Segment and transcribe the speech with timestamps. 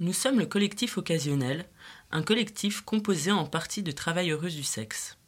[0.00, 1.66] Nous sommes le collectif occasionnel,
[2.10, 5.18] un collectif composé en partie de travailleuses du sexe.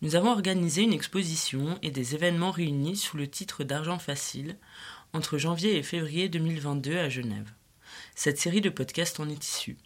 [0.00, 4.56] Nous avons organisé une exposition et des événements réunis sous le titre d'Argent Facile
[5.12, 7.52] entre janvier et février 2022 à Genève.
[8.14, 9.76] Cette série de podcasts en est issue.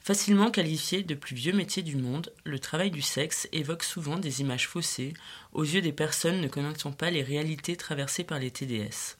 [0.00, 4.40] Facilement qualifié de plus vieux métier du monde, le travail du sexe évoque souvent des
[4.40, 5.14] images faussées
[5.52, 9.16] aux yeux des personnes ne connaissant pas les réalités traversées par les TDS.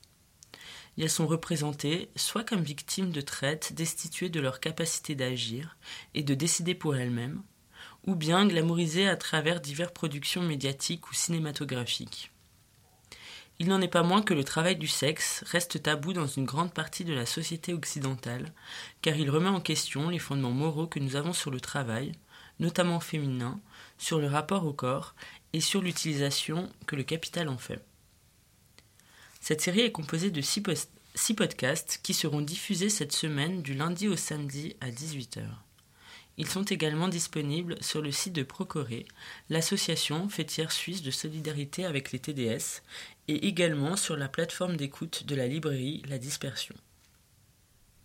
[0.99, 5.77] Elles sont représentées soit comme victimes de traite destituées de leur capacité d'agir
[6.15, 7.43] et de décider pour elles-mêmes,
[8.07, 12.31] ou bien glamourisées à travers diverses productions médiatiques ou cinématographiques.
[13.59, 16.75] Il n'en est pas moins que le travail du sexe reste tabou dans une grande
[16.75, 18.53] partie de la société occidentale,
[19.01, 22.13] car il remet en question les fondements moraux que nous avons sur le travail,
[22.59, 23.61] notamment féminin,
[23.97, 25.15] sur le rapport au corps
[25.55, 27.83] et sur l'utilisation que le capital en fait.
[29.47, 30.61] Cette série est composée de six,
[31.37, 35.45] podcasts qui seront diffusés cette semaine du lundi au samedi à 18h.
[36.37, 39.07] Ils sont également disponibles sur le site de Procoré,
[39.49, 42.83] l'association fêtière suisse de solidarité avec les TDS,
[43.29, 46.75] et également sur la plateforme d'écoute de la librairie La Dispersion.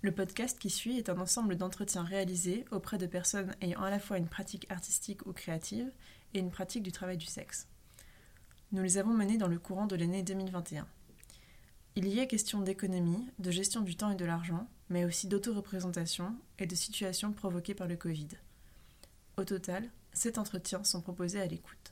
[0.03, 3.97] Le podcast qui suit est un ensemble d'entretiens réalisés auprès de personnes ayant à la
[3.97, 5.91] fois une pratique artistique ou créative
[6.35, 7.67] et une pratique du travail du sexe.
[8.73, 10.87] Nous les avons menés dans le courant de l'année 2021.
[11.97, 16.35] Il y est question d'économie, de gestion du temps et de l'argent, mais aussi d'autoreprésentation
[16.57, 18.29] et de situations provoquées par le Covid.
[19.37, 21.90] Au total, sept entretiens sont proposés à l'écoute.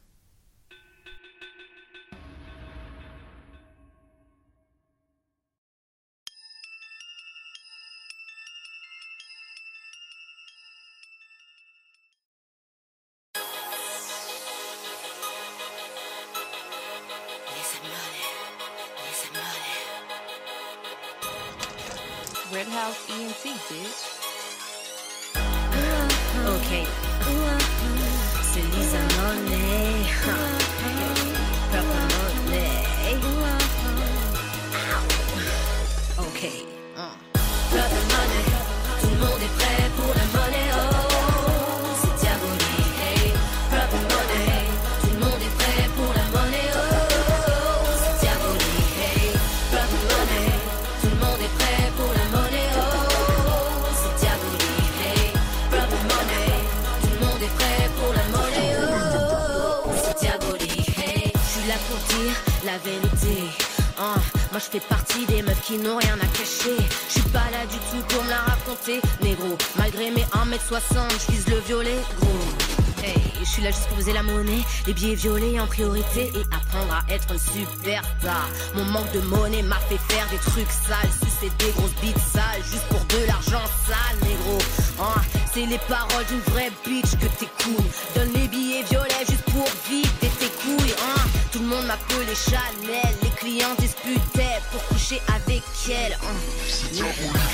[64.72, 66.78] Je fais partie des meufs qui n'ont rien à cacher.
[67.08, 69.02] Je suis pas là du tout pour me la raconter.
[69.22, 73.04] Négro, malgré mes 1m60, je vise le violet, gros.
[73.04, 76.44] Hey, je suis là juste pour poser la monnaie, les billets violets en priorité et
[76.54, 78.50] apprendre à être une superstar.
[78.76, 82.64] Mon manque de monnaie m'a fait faire des trucs sales, sucer des grosses bites sales,
[82.70, 84.58] juste pour de l'argent sale, négro.
[85.02, 85.22] Hein,
[85.54, 87.94] c'est les paroles d'une vraie bitch que t'écoutes.
[88.16, 90.94] Donne les billets violets juste pour vider tes couilles.
[91.02, 91.22] Hein.
[91.52, 93.16] Tout le monde m'appelait Chanel,
[93.60, 96.14] clients disputaient pour coucher avec elle.
[96.14, 97.49] Hein.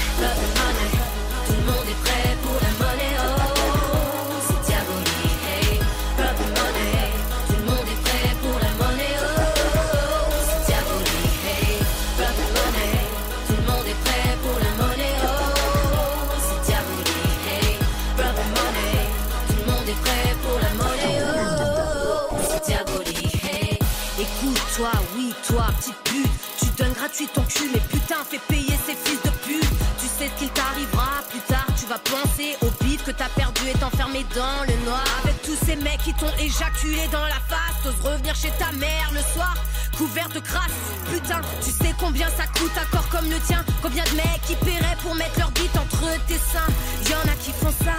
[33.66, 35.04] Perdu et t'enfermer dans le noir.
[35.24, 39.10] Avec tous ces mecs qui t'ont éjaculé dans la face, t'oses revenir chez ta mère
[39.14, 39.56] le soir,
[39.98, 40.72] couvert de crasse.
[41.12, 44.56] Putain, tu sais combien ça coûte un corps comme le tien Combien de mecs qui
[44.56, 46.72] paieraient pour mettre leur bite entre tes seins
[47.10, 47.98] Y'en a qui font ça,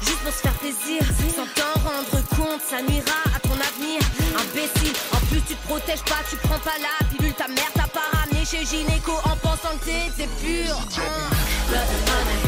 [0.00, 1.02] juste pour se faire plaisir,
[1.36, 4.00] sans t'en rendre compte, ça nuira à ton avenir.
[4.36, 7.86] Imbécile, en plus tu te protèges pas, tu prends pas la pilule, ta mère t'a
[7.86, 10.74] pas ramené chez gynéco en pensant que t'étais pur.
[11.68, 12.42] Money,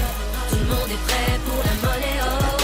[0.48, 2.20] tout le monde est prêt pour la monnaie.
[2.22, 2.57] Oh,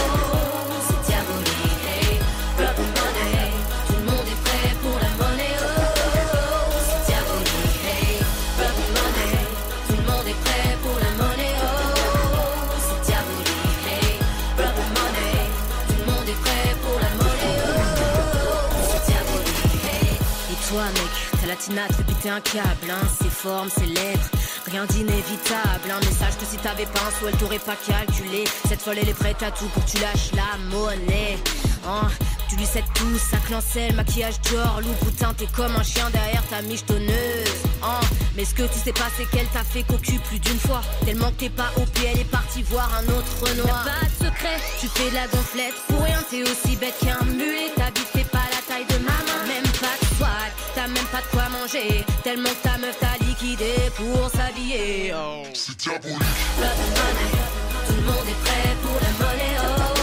[21.55, 23.07] latina te péter un câble, hein.
[23.21, 24.29] Ses formes, ses lettres,
[24.69, 25.89] rien d'inévitable.
[25.89, 28.43] Un message que si t'avais pas un sou, elle t'aurait pas calculé.
[28.67, 31.37] Cette folle, elle est prête à tout pour que tu lâches la monnaie.
[31.87, 32.07] Hein.
[32.49, 36.43] Tu lui cèdes tout, ça clancelle, maquillage Dior, loup putain, t'es comme un chien derrière
[36.47, 37.55] ta michetonneuse.
[37.83, 38.01] Hein.
[38.35, 40.81] Mais ce que tu sais pas, c'est qu'elle t'a fait cocu plus d'une fois.
[41.05, 43.85] Tellement que t'es pas au pied, elle est partie voir un autre Renoir.
[43.85, 45.75] Y'a pas de secret, tu fais de la gonflette.
[45.87, 47.71] Pour rien, t'es aussi bête qu'un mulet.
[47.75, 48.11] Ta bite
[51.05, 52.05] même pas de quoi manger.
[52.23, 55.13] Tellement que ta meuf t'a liquidé pour s'habiller.
[55.15, 55.43] Oh.
[55.53, 56.19] C'est diabolique.
[56.59, 57.31] Love and money,
[57.87, 59.57] tout le monde est prêt pour la monnaie.
[59.59, 59.94] Oh,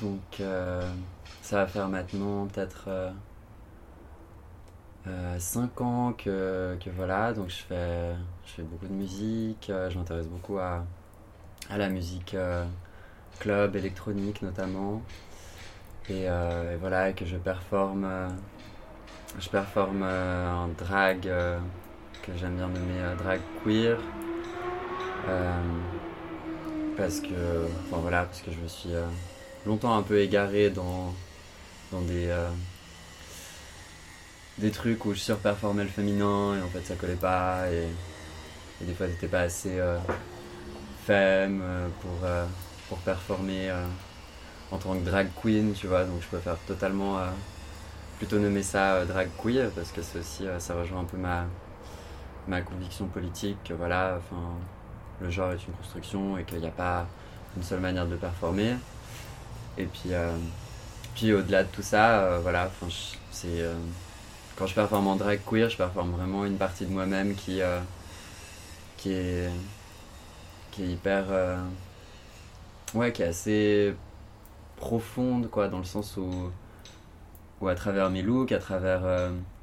[0.00, 0.82] donc euh,
[1.42, 2.88] ça va faire maintenant peut-être
[5.38, 8.14] 5 ans que, que voilà, donc je fais,
[8.46, 10.84] je fais beaucoup de musique, euh, je m'intéresse beaucoup à,
[11.70, 12.64] à la musique euh,
[13.38, 15.02] club, électronique notamment,
[16.08, 18.28] et, euh, voilà, que je performe, euh,
[19.38, 21.58] je performe euh, en drag, euh,
[22.22, 23.98] que j'aime bien nommer euh, drag queer.
[25.28, 25.62] Euh,
[26.96, 29.06] parce que enfin voilà parce que je me suis euh,
[29.66, 31.14] longtemps un peu égaré dans
[31.92, 32.48] dans des euh,
[34.58, 37.88] des trucs où je surperformais le féminin et en fait ça collait pas et,
[38.84, 39.98] des fois c'était pas assez euh,
[41.06, 42.28] femme euh, pour
[42.88, 43.70] pour performer
[44.70, 47.18] en tant que drag queen tu vois donc je préfère totalement
[48.18, 51.44] plutôt nommer ça drag queer parce que c'est aussi ça rejoint un peu ma
[52.48, 54.42] ma conviction politique que voilà enfin
[55.20, 57.06] le genre est une construction et qu'il n'y a pas
[57.56, 58.74] une seule manière de performer.
[59.80, 60.36] Et puis, euh,
[61.14, 62.70] puis au-delà de tout ça, euh, voilà,
[63.44, 63.74] euh,
[64.56, 67.60] quand je performe en drag queer, je performe vraiment une partie de moi-même qui,
[68.98, 69.50] qui est
[70.70, 71.24] qui est hyper
[72.94, 73.94] ouais, qui est assez
[74.76, 76.30] profonde quoi, dans le sens où
[77.60, 79.02] où à travers mes looks, à travers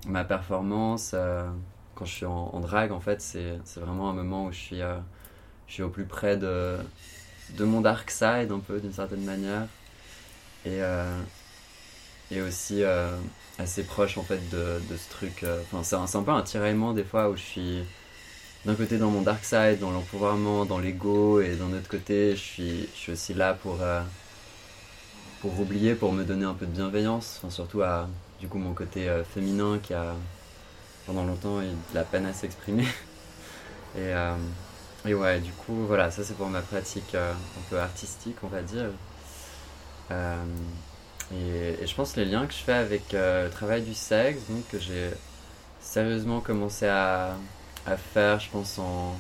[0.07, 1.15] ma performance,
[1.93, 4.81] quand je suis en, drag, en fait, c'est vraiment un moment où je suis
[5.67, 6.77] je suis au plus près de,
[7.57, 9.67] de mon dark side un peu d'une certaine manière
[10.65, 11.21] et, euh,
[12.31, 13.15] et aussi euh,
[13.57, 16.41] assez proche en fait de, de ce truc euh, enfin c'est un, un peu un
[16.41, 17.83] tiraillement des fois où je suis
[18.65, 22.41] d'un côté dans mon dark side dans l'empouvoirment dans l'ego et d'un autre côté je
[22.41, 23.77] suis, je suis aussi là pour
[25.41, 28.07] pour oublier pour me donner un peu de bienveillance enfin, surtout à
[28.39, 30.15] du coup mon côté féminin qui a
[31.05, 32.85] pendant longtemps eu de la peine à s'exprimer
[33.97, 34.13] et
[35.05, 38.61] et ouais, du coup, voilà, ça c'est pour ma pratique un peu artistique, on va
[38.61, 38.91] dire.
[40.11, 40.43] Euh,
[41.33, 44.67] et, je pense les liens que je fais avec euh, le travail du sexe, donc
[44.69, 45.11] que j'ai
[45.79, 47.35] sérieusement commencé à,
[48.13, 49.15] faire, je pense, en,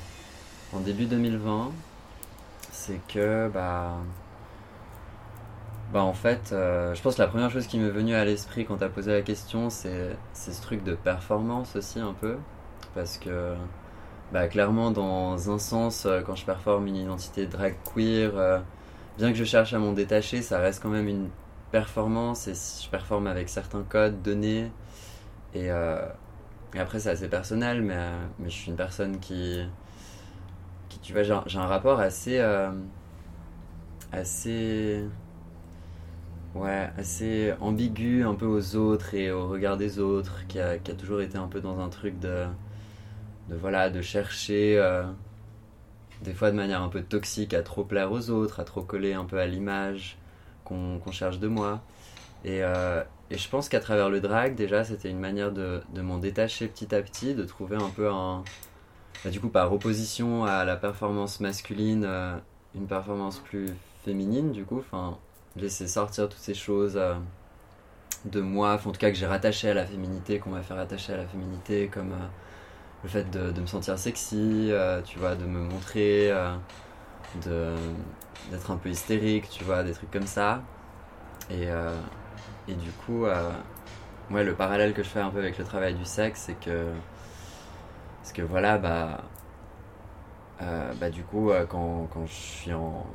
[0.79, 1.71] début 2020,
[2.71, 3.97] c'est que, bah,
[5.91, 8.65] bah en fait, euh, je pense que la première chose qui m'est venue à l'esprit
[8.65, 12.37] quand t'as posé la question, c'est ce truc de performance aussi un peu.
[12.95, 13.55] Parce que
[14.31, 18.61] bah, clairement, dans un sens, quand je performe une identité drag queer,
[19.17, 21.29] bien que je cherche à m'en détacher, ça reste quand même une
[21.71, 24.71] performance et je performe avec certains codes donnés.
[25.53, 26.07] Et, euh,
[26.75, 29.61] et après, c'est assez personnel, mais, euh, mais je suis une personne qui.
[31.01, 32.39] tu vois, j'ai un, rapport assez.
[32.39, 32.71] euh,
[34.11, 35.03] assez.
[36.55, 40.91] Ouais, assez ambigu un peu aux autres et au regard des autres, qui a, qui
[40.91, 42.45] a toujours été un peu dans un truc de
[43.49, 44.77] de voilà de chercher
[46.23, 49.13] des fois de manière un peu toxique à trop plaire aux autres à trop coller
[49.13, 50.17] un peu à l'image
[50.65, 51.81] qu'on cherche de moi.
[52.43, 56.17] Et, euh, et je pense qu'à travers le drag déjà c'était une manière de, m'en
[56.17, 58.43] détacher petit à petit de trouver un peu un
[59.23, 62.37] bah, du coup par opposition à la performance masculine euh,
[62.75, 63.67] une performance plus
[64.05, 65.17] féminine du coup enfin
[65.57, 67.15] laisser sortir toutes ces choses euh,
[68.25, 71.13] de moi en tout cas que j'ai rattaché à la féminité qu'on m'a fait rattacher
[71.13, 72.13] à la féminité comme
[73.03, 76.53] le fait de, me sentir sexy, euh, tu vois, de me montrer, euh,
[77.45, 77.73] de
[78.51, 80.61] d'être un peu hystérique, tu vois, des trucs comme ça.
[81.49, 81.95] Et, euh,
[82.67, 83.25] et du coup,
[84.31, 86.87] ouais, le parallèle que je fais un peu avec le travail du sexe, c'est que,
[88.21, 89.21] parce que voilà, bah,
[90.99, 93.05] bah du coup, quand, quand je suis en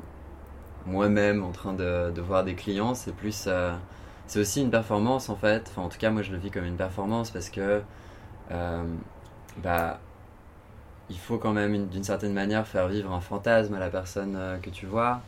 [0.85, 3.47] moi-même en train de, voir des clients, c'est plus,
[4.27, 5.67] c'est aussi une performance en fait.
[5.69, 7.81] Enfin, en tout cas, moi, je le vis comme une performance parce que
[9.57, 9.99] bah,
[11.09, 14.35] il faut quand même une- d'une certaine manière faire vivre un fantasme à la personne
[14.37, 15.21] euh, que tu vois.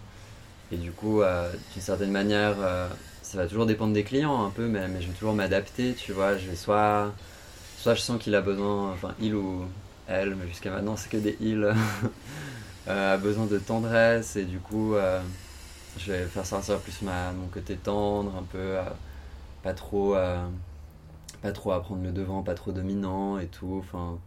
[0.71, 2.89] Et du coup, euh, d'une certaine manière, euh,
[3.23, 6.13] ça va toujours dépendre des clients un peu, mais, mais je vais toujours m'adapter, tu
[6.13, 6.37] vois.
[6.37, 7.13] Je vais soit,
[7.77, 9.65] soit je sens qu'il a besoin, enfin, il ou
[10.07, 11.65] elle, mais jusqu'à maintenant c'est que des ils,
[12.87, 14.95] a besoin de tendresse et du coup
[15.97, 18.75] je vais faire sortir plus ma, mon côté tendre, un peu
[19.63, 20.15] pas trop
[21.45, 23.77] pas trop à prendre le devant, pas trop dominant et tout.
[23.79, 24.17] Enfin,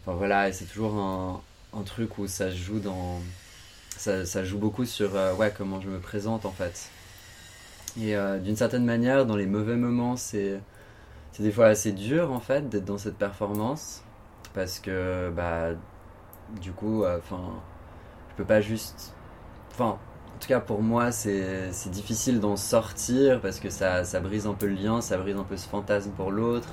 [0.00, 1.40] enfin voilà, et c'est toujours un,
[1.72, 3.20] un truc où ça joue dans
[3.96, 6.90] ça, ça joue beaucoup sur euh, ouais comment je me présente en fait.
[8.00, 10.60] Et euh, d'une certaine manière, dans les mauvais moments, c'est
[11.38, 14.02] des fois assez dur en fait d'être dans cette performance
[14.54, 15.70] parce que bah
[16.60, 17.62] du coup, euh, enfin,
[18.30, 19.14] je peux pas juste,
[19.70, 20.11] enfin, en
[20.42, 24.74] tout cas pour moi, c'est difficile d'en sortir parce que ça brise un peu le
[24.74, 26.68] lien, ça brise un peu ce fantasme pour l'autre.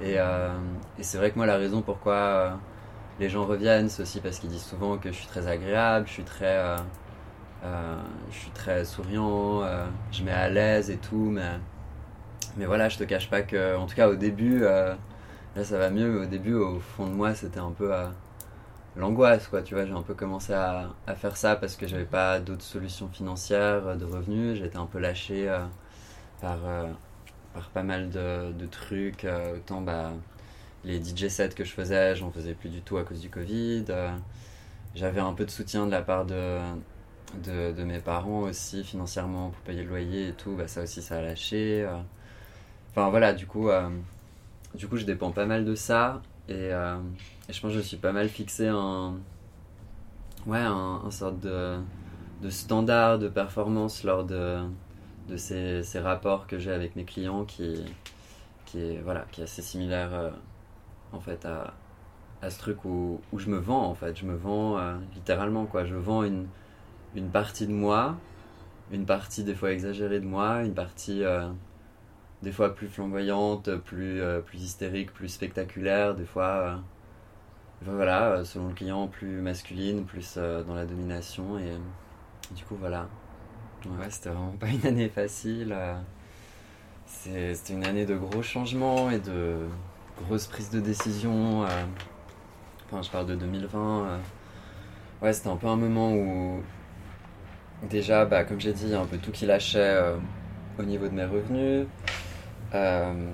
[0.00, 0.52] Et, euh,
[1.00, 2.50] c'est vrai que moi, la raison pourquoi euh,
[3.18, 6.12] les gens reviennent, c'est aussi parce qu'ils disent souvent que je suis très agréable, je
[6.12, 6.76] suis très, euh,
[7.64, 7.96] euh,
[8.30, 9.62] je suis très souriant,
[10.12, 11.50] je mets à l'aise et tout, mais,
[12.56, 14.96] mais voilà, je te cache pas que, en tout cas au début, là
[15.64, 17.92] ça va mieux, mais au début, au fond de moi, c'était un peu
[18.96, 22.04] l'angoisse, quoi, tu vois, j'ai un peu commencé à, à faire ça parce que j'avais
[22.04, 25.60] pas d'autres solutions financières, euh, de revenus, j'étais un peu lâché euh,
[26.40, 26.86] par, euh,
[27.54, 30.12] par pas mal de, de trucs, autant bah,
[30.84, 33.86] les DJ sets que je faisais, j'en faisais plus du tout à cause du Covid.
[34.94, 36.58] J'avais un peu de soutien de la part de,
[37.44, 40.54] de, de mes parents aussi, financièrement, pour payer le loyer et tout.
[40.56, 41.86] Bah, ça aussi, ça a lâché.
[42.90, 43.68] Enfin voilà, du coup,
[44.74, 46.22] du coup, je dépends pas mal de ça.
[46.48, 46.70] Et,
[47.48, 49.16] et je pense que je suis pas mal fixé un,
[50.46, 51.78] ouais, un, sorte de,
[52.42, 54.60] de standard de performance lors de,
[55.28, 57.84] de ces, ces rapports que j'ai avec mes clients qui,
[58.66, 60.30] qui, est, voilà, qui est assez similaire euh,
[61.12, 61.74] en fait à,
[62.42, 64.18] à ce truc où, où je me vends en fait.
[64.18, 65.84] Je me vends euh, littéralement quoi.
[65.84, 66.46] Je vends une,
[67.14, 68.16] une partie de moi,
[68.90, 71.46] une partie des fois exagérée de moi, une partie euh,
[72.42, 76.80] des fois plus flamboyante, plus, plus hystérique, plus spectaculaire, des fois,
[77.92, 81.58] voilà, euh, selon le client, plus masculine, plus euh, dans la domination.
[81.58, 83.08] Et du coup, voilà.
[83.86, 85.72] Ouais, c'était vraiment pas une année facile.
[85.76, 85.94] euh.
[87.06, 89.56] C'était une année de gros changements et de
[90.26, 91.64] grosses prises de décision.
[91.64, 91.68] euh.
[92.86, 94.06] Enfin, je parle de 2020.
[94.06, 94.18] euh.
[95.22, 96.62] Ouais, c'était un peu un moment où,
[97.88, 100.16] déjà, bah, comme j'ai dit, il y a un peu tout qui lâchait euh,
[100.78, 101.86] au niveau de mes revenus.
[102.74, 103.30] Euh,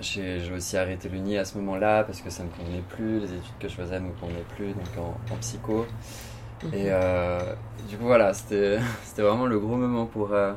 [0.00, 3.58] j'ai aussi arrêté l'uni à ce moment-là parce que ça me convenait plus, les études
[3.58, 5.86] que je faisais me convenaient plus, donc en, en psycho.
[6.72, 7.54] Et euh,
[7.88, 10.54] du coup, voilà, c'était c'était vraiment le gros moment pour, euh,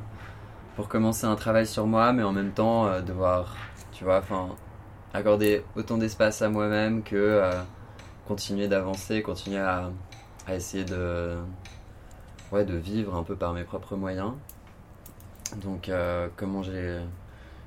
[0.76, 3.56] pour commencer un travail sur moi, mais en même temps euh, devoir,
[3.92, 4.50] tu vois, enfin,
[5.14, 7.42] accorder autant d'espace à moi-même que
[8.28, 9.92] continuer d'avancer, continuer à,
[10.48, 11.36] à essayer de,
[12.52, 14.34] ouais, de vivre un peu par mes propres moyens.
[15.58, 15.92] Donc,
[16.38, 17.00] comment j'ai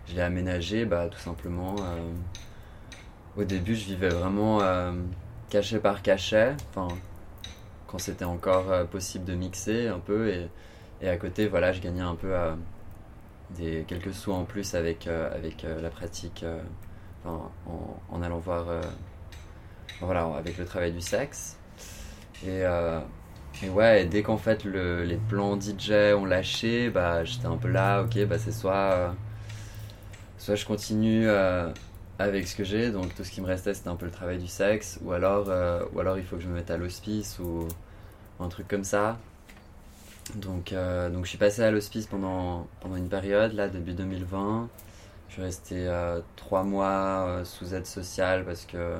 [0.09, 1.75] je l'ai aménagé bah, tout simplement.
[1.81, 2.13] euh,
[3.37, 4.93] au début, je vivais vraiment euh,
[5.51, 10.29] cachet par cachet, quand c'était encore euh, possible de mixer un peu.
[10.29, 10.49] Et,
[11.03, 12.55] et à côté, voilà, je gagnais un peu euh,
[13.51, 16.45] des, quelques sous en plus avec, avec la pratique,
[17.25, 18.67] en, allant voir,
[20.01, 21.57] voilà, avec le travail du sexe.
[22.47, 22.63] Et,
[23.69, 28.03] ouais, dès qu'en fait le- les plans DJ ont lâché, bah, j'étais un peu là,
[28.03, 29.15] ok, bah, c'est soit.
[30.45, 31.71] Soit je continue euh,
[32.19, 34.37] avec ce que j'ai, donc tout ce qui me restait c'était un peu le travail
[34.37, 37.39] du sexe, ou alors, euh, ou alors il faut que je me mette à l'hospice
[37.39, 37.67] ou
[38.41, 39.17] un truc comme ça.
[40.35, 44.69] Donc, euh, donc je suis passé à l'hospice pendant, pendant une période, là, début 2020.
[45.29, 45.91] Je suis resté
[46.37, 48.99] trois mois sous aide sociale parce que,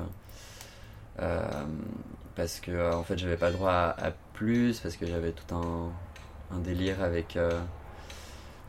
[2.35, 6.59] parce que en fait j'avais pas le droit à, plus, parce que j'avais tout un
[6.59, 7.37] délire avec.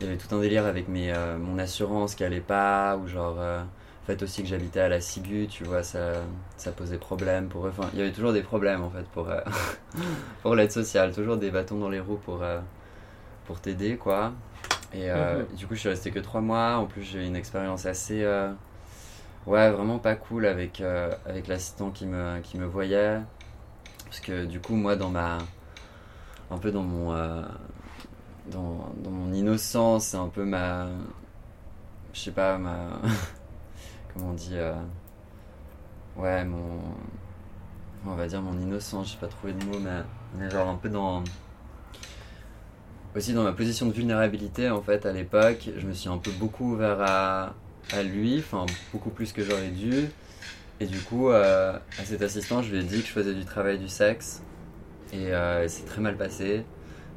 [0.00, 3.07] Il y avait tout un délire avec mes, euh, mon assurance qui allait pas, ou
[3.09, 6.23] genre, euh, le fait aussi que j'habitais à la Sigu, tu vois, ça,
[6.57, 7.71] ça posait problème pour eux.
[7.71, 9.41] Enfin, il y avait toujours des problèmes en fait pour, euh,
[10.43, 12.43] pour l'aide sociale, toujours des bâtons dans les roues pour,
[13.47, 14.33] pour t'aider, quoi.
[14.93, 16.76] Et euh, du coup, je suis resté que trois mois.
[16.76, 18.25] En plus, j'ai eu une expérience assez.
[19.47, 20.83] ouais, vraiment pas cool avec,
[21.26, 23.19] avec l'assistant qui me, qui me voyait.
[24.05, 25.38] Parce que du coup, moi, dans ma.
[26.50, 27.12] Un peu dans mon.
[28.50, 30.88] Dans, mon innocence, un peu ma.
[32.12, 33.00] Je sais pas, ma.
[34.15, 34.75] comment on dit euh,
[36.17, 36.81] Ouais, mon.
[38.07, 40.03] On va dire mon innocence, j'ai pas trouvé de mots, mais,
[40.38, 41.25] mais genre un peu dans.
[43.15, 46.31] Aussi dans ma position de vulnérabilité, en fait, à l'époque, je me suis un peu
[46.33, 47.55] beaucoup ouvert à,
[47.93, 50.09] à lui, enfin beaucoup plus que j'aurais dû.
[50.81, 53.45] Et du coup, euh, à cet assistant, je lui ai dit que je faisais du
[53.45, 54.43] travail du sexe.
[55.12, 56.65] Et euh, c'est très mal passé.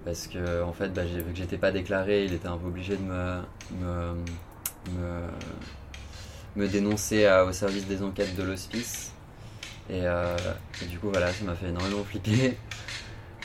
[0.06, 2.96] Parce que, en fait, bah, vu que j'étais pas déclaré, il était un peu obligé
[2.96, 3.42] de me,
[3.82, 5.28] me,
[6.56, 9.14] me, dénoncer au service des enquêtes de l'hospice.
[9.90, 10.38] Et, euh,
[10.82, 12.58] et du coup, voilà, ça m'a fait énormément flipper.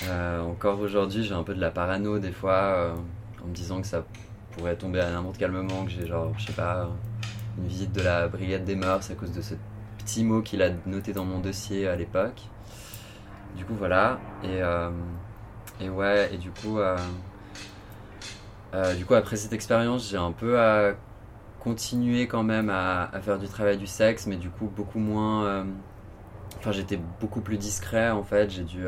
[0.08, 2.94] Euh, encore aujourd'hui, j'ai un peu de la parano des fois, euh,
[3.42, 4.04] en me disant que ça
[4.50, 6.90] pourrait tomber à n'importe quel moment, que j'ai genre, je sais pas,
[7.56, 9.54] une visite de la brigade des mœurs à cause de ce
[9.98, 12.42] petit mot qu'il a noté dans mon dossier à l'époque.
[13.56, 14.18] Du coup, voilà.
[14.42, 14.60] Et,
[15.80, 16.96] et ouais, et du coup, euh,
[18.74, 20.92] euh, du coup, après cette expérience, j'ai un peu euh,
[21.60, 25.64] continué quand même à, à faire du travail du sexe, mais du coup, beaucoup moins.
[26.58, 28.50] Enfin, j'étais beaucoup plus discret en fait.
[28.50, 28.84] J'ai dû,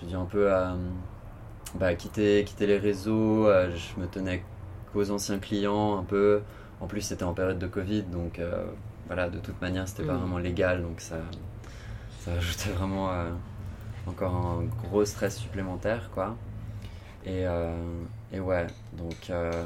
[0.00, 0.50] j'ai dû un peu
[1.74, 3.46] bah, quitter, quitter les réseaux.
[3.46, 4.42] je me tenais
[4.92, 6.42] qu'aux anciens clients un peu.
[6.80, 8.64] En plus, c'était en période de Covid, donc euh,
[9.06, 10.20] voilà, de toute manière, c'était pas Mhm.
[10.20, 11.16] vraiment légal, donc ça,
[12.20, 13.30] ça ajoutait vraiment euh,
[14.06, 16.36] encore un gros stress supplémentaire, quoi.
[17.26, 17.74] Et, euh,
[18.32, 19.64] et ouais, donc, euh,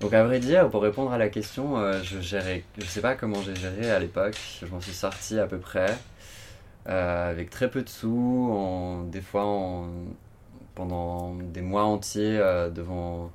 [0.00, 3.14] donc à vrai dire, pour répondre à la question, euh, je gérais, je sais pas
[3.14, 4.38] comment j'ai géré à l'époque.
[4.60, 5.96] Je m'en suis sorti à peu près
[6.86, 9.88] avec très peu de sous, en, des fois en,
[10.74, 12.38] pendant des mois entiers
[12.74, 13.30] devant.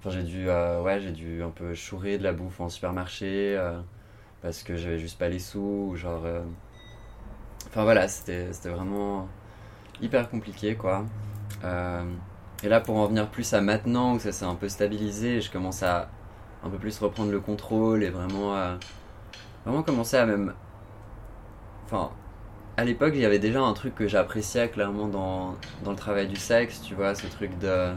[0.00, 3.60] Enfin, j'ai dû, ouais, j'ai dû un peu chourer de la bouffe en supermarché
[4.42, 6.22] parce que j'avais juste pas les sous, ou genre.
[7.74, 9.28] Euh, Enfin voilà, c'était vraiment
[10.00, 11.04] hyper compliqué quoi.
[11.64, 12.04] Euh,
[12.62, 15.50] et là, pour en venir plus à maintenant où ça s'est un peu stabilisé, je
[15.50, 16.08] commence à
[16.64, 18.76] un peu plus reprendre le contrôle et vraiment, euh,
[19.64, 20.54] vraiment commencer à même.
[21.86, 22.10] Enfin,
[22.76, 26.28] à l'époque, il y avait déjà un truc que j'appréciais clairement dans, dans le travail
[26.28, 27.90] du sexe, tu vois, ce truc de.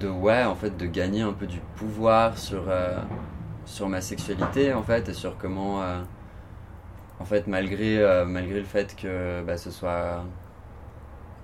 [0.00, 2.98] de ouais, en fait, de gagner un peu du pouvoir sur, euh,
[3.66, 5.82] sur ma sexualité, en fait, et sur comment.
[7.20, 10.24] En fait, malgré, euh, malgré le fait que bah, ce soit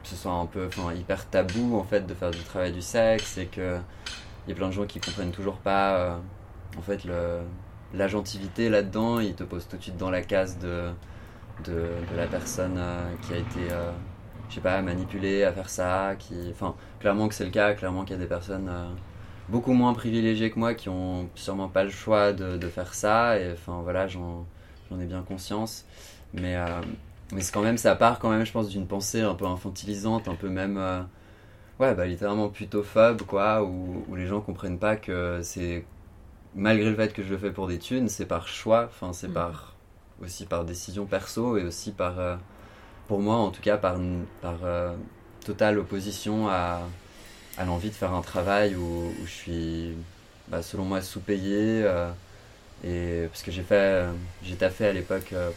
[0.02, 3.46] ce soit un peu hyper tabou en fait de faire du travail du sexe et
[3.46, 3.78] que
[4.46, 6.16] il y a plein de gens qui comprennent toujours pas euh,
[6.78, 7.40] en fait le
[7.94, 9.20] l'agentivité là-dedans.
[9.20, 10.90] Ils te posent tout de suite dans la case de
[11.64, 13.92] de, la personne euh, qui a été euh,
[14.48, 18.04] je sais pas manipulée à faire ça qui enfin clairement que c'est le cas clairement
[18.04, 18.70] qu'il y a des personnes
[19.48, 23.38] beaucoup moins privilégiées que moi qui ont sûrement pas le choix de, de faire ça.
[23.38, 24.46] Et enfin voilà j'en
[24.90, 25.84] j'en ai bien conscience
[26.34, 26.80] mais euh,
[27.32, 30.26] mais c'est quand même, ça part quand même, je pense, d'une pensée un peu infantilisante,
[30.28, 31.00] un peu même, euh,
[31.80, 35.84] ouais, bah littéralement putophobe, quoi, où, où les gens comprennent pas que c'est,
[36.54, 39.28] malgré le fait que je le fais pour des thunes, c'est par choix, enfin, c'est
[39.28, 39.34] Mhm.
[39.34, 39.76] par,
[40.22, 42.36] aussi par décision perso et aussi par, euh,
[43.08, 43.96] pour moi en tout cas, par,
[44.42, 44.94] par euh,
[45.44, 46.82] totale opposition à,
[47.58, 49.94] à l'envie de faire un travail où, où je suis,
[50.48, 51.84] bah, selon moi, sous-payé,
[52.82, 54.12] et parce que j'ai fait, euh,
[54.42, 55.50] j'ai taffé à l'époque euh,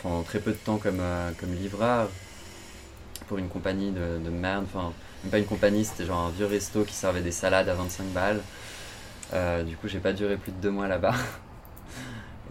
[0.00, 2.08] pendant très peu de temps comme, euh, comme livreur
[3.28, 4.64] pour une compagnie de, de merde.
[4.64, 7.74] Enfin, même pas une compagnie, c'était genre un vieux resto qui servait des salades à
[7.74, 8.40] 25 balles.
[9.66, 11.14] Du coup, j'ai pas duré plus de deux mois là-bas.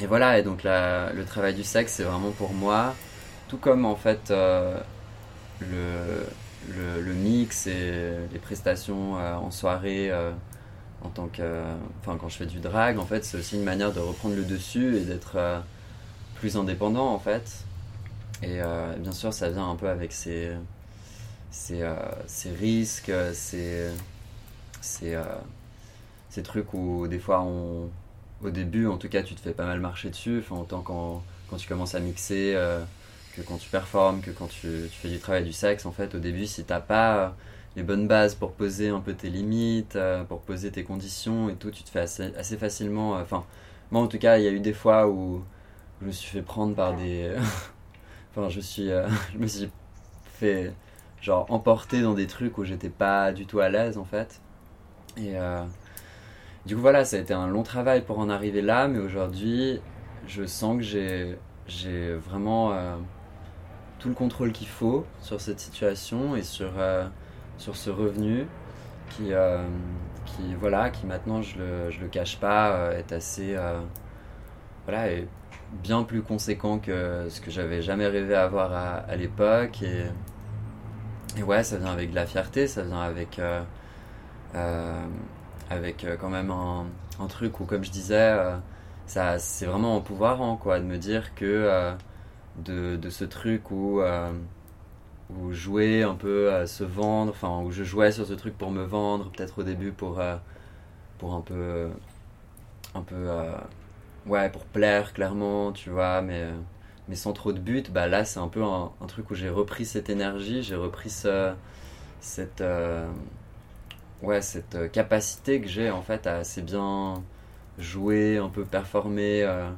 [0.00, 2.94] Et, voilà, et donc le travail du sexe, c'est vraiment pour moi,
[3.48, 6.26] tout comme en fait le,
[6.70, 10.10] le, mix et les prestations en soirée.
[11.04, 11.62] En tant que
[12.00, 14.44] enfin quand je fais du drag en fait c'est aussi une manière de reprendre le
[14.44, 15.58] dessus et d'être euh,
[16.36, 17.64] plus indépendant en fait.
[18.42, 20.52] Et euh, bien sûr ça vient un peu avec ses
[21.50, 21.94] ses, euh,
[22.26, 23.88] ses risques ses
[24.80, 27.88] ces, trucs où des fois on
[28.42, 30.40] au début en tout cas tu te fais pas mal marcher dessus.
[30.40, 32.56] Enfin autant quand, quand tu commences à mixer
[33.36, 36.14] que quand tu performes que quand tu, tu fais du travail du sexe en fait
[36.14, 37.34] au début si t'as pas
[37.76, 41.54] les bonnes bases pour poser un peu tes limites, euh, pour poser tes conditions et
[41.56, 43.16] tout, tu te fais assez, facilement.
[43.16, 43.44] euh, Enfin,
[43.90, 45.42] moi en tout cas, il y a eu des fois où
[46.00, 47.34] je me suis fait prendre par des.
[48.32, 49.70] enfin, je suis, euh, je me suis
[50.26, 50.74] fait
[51.22, 54.40] genre emporter dans des trucs où j'étais pas du tout à l'aise en fait.
[55.18, 55.34] Et
[56.66, 59.80] du coup voilà, ça a été un long travail pour en arriver là, mais aujourd'hui,
[60.26, 62.72] je sens que j'ai j'ai vraiment
[63.98, 66.72] tout le contrôle qu'il faut sur cette situation et sur
[67.62, 68.48] sur ce revenu
[69.10, 69.62] qui, euh,
[70.26, 73.80] qui voilà, qui maintenant je le, je le cache pas, euh, est assez, euh,
[74.84, 75.28] voilà, est
[75.82, 79.80] bien plus conséquent que ce que j'avais jamais rêvé avoir à, l'époque.
[79.82, 80.06] Et,
[81.38, 83.40] et ouais, ça vient avec de la fierté, ça vient avec,
[85.70, 88.36] avec quand même un, truc où, comme je disais,
[89.06, 91.94] ça, c'est vraiment empouvoirant quoi, de me dire que
[92.64, 94.02] de, de ce truc où
[95.40, 98.70] où jouer un peu à se vendre, enfin où je jouais sur ce truc pour
[98.70, 100.36] me vendre, peut-être au début pour, euh,
[101.18, 101.90] pour un peu,
[102.94, 103.52] un peu, euh,
[104.26, 106.52] ouais, pour plaire clairement, tu vois, mais, euh,
[107.08, 109.84] mais sans trop de but, bah là c'est un peu un, truc où j'ai repris
[109.86, 111.54] cette énergie, j'ai repris ce,
[112.20, 113.08] cette, euh,
[114.22, 117.22] ouais, cette euh, capacité que j'ai en fait à assez bien
[117.78, 119.70] jouer, un peu performer, euh,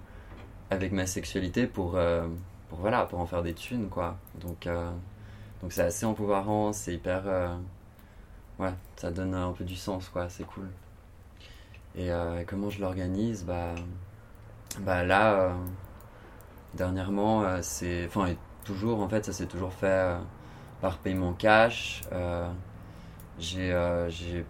[0.71, 2.27] avec ma sexualité pour, euh,
[2.69, 4.19] pour, voilà, pour en faire des thunes, quoi.
[4.41, 4.91] Donc, euh,
[5.65, 7.23] donc c'est assez empouvoirant, c'est hyper.
[7.27, 7.57] euh,
[8.59, 10.69] ouais, ça donne un peu du sens, quoi, c'est cool.
[11.97, 13.75] Et euh, comment je l'organise bah,
[14.81, 15.55] bah là, euh,
[16.75, 18.05] dernièrement, c'est.
[18.07, 18.35] Enfin,
[18.67, 20.19] toujours, en fait, ça s'est toujours fait
[20.83, 22.03] par paiement cash.
[23.39, 24.45] J'ai j'ai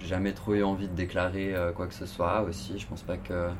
[0.00, 2.76] jamais trop eu envie de déclarer quoi que ce soit aussi.
[2.80, 3.50] Je pense pas que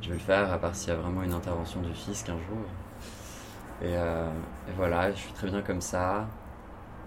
[0.00, 2.38] je vais le faire, à part s'il y a vraiment une intervention du fisc un
[2.38, 2.85] jour.
[3.82, 4.28] Et, euh,
[4.68, 6.26] et voilà, je suis très bien comme ça.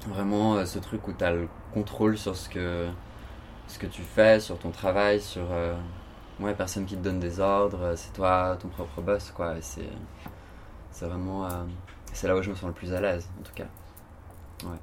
[0.07, 2.89] Vraiment, euh, ce truc où tu as le contrôle sur ce que,
[3.67, 5.43] ce que tu fais, sur ton travail, sur.
[5.51, 5.75] Euh,
[6.39, 9.55] ouais, personne qui te donne des ordres, euh, c'est toi ton propre boss, quoi.
[9.61, 9.89] C'est.
[10.91, 11.45] C'est vraiment.
[11.45, 11.49] euh,
[12.13, 13.67] c'est là où je me sens le plus à l'aise, en tout cas.
[14.65, 14.77] Ouais.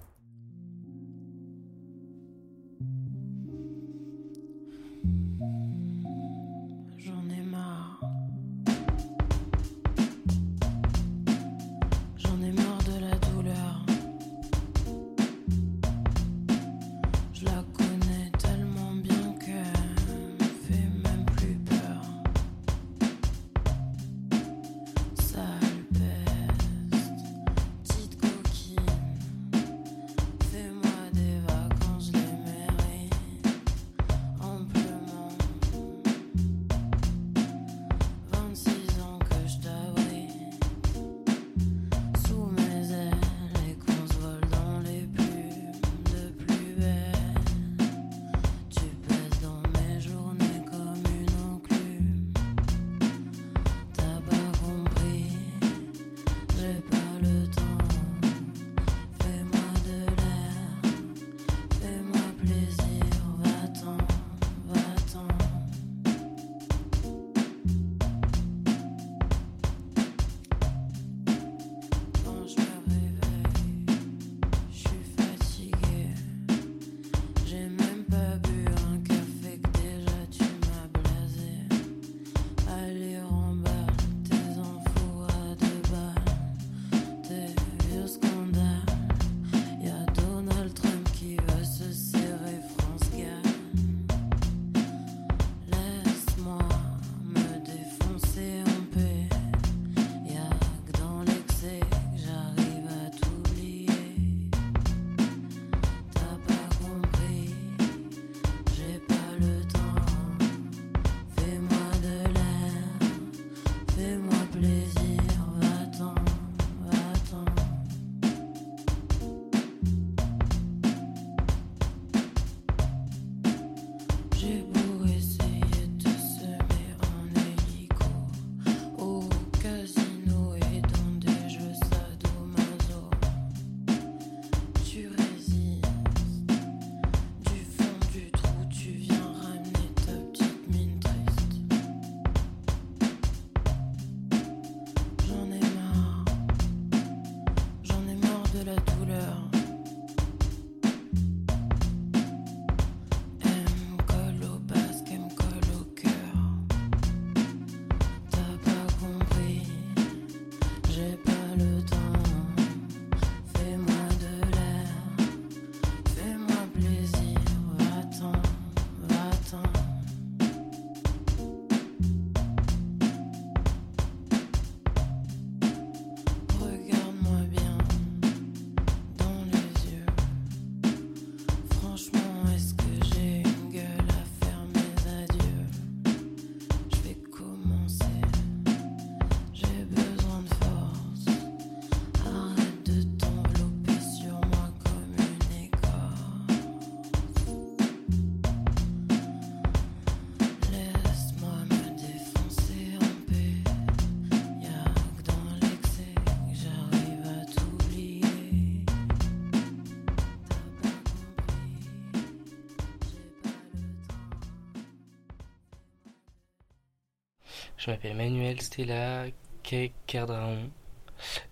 [217.76, 219.26] Je m'appelle Manuel Stella
[219.62, 220.70] Kekerdraon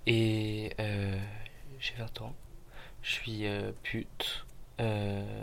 [0.07, 1.19] et euh,
[1.79, 2.35] j'ai 20 ans.
[3.03, 4.47] Je suis euh, pute,
[4.81, 5.43] euh,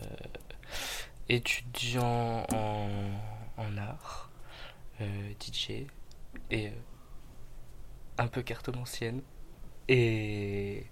[1.30, 4.32] étudiant en, art,
[5.40, 5.86] DJ
[6.50, 6.72] et
[8.18, 9.22] un peu cartomancienne.
[9.88, 10.88] Et,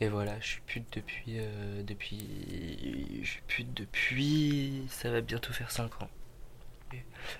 [0.00, 1.38] et voilà, je suis pute depuis,
[1.84, 3.20] depuis.
[3.22, 4.86] Je suis pute depuis.
[4.88, 6.10] Ça va bientôt faire 5 ans.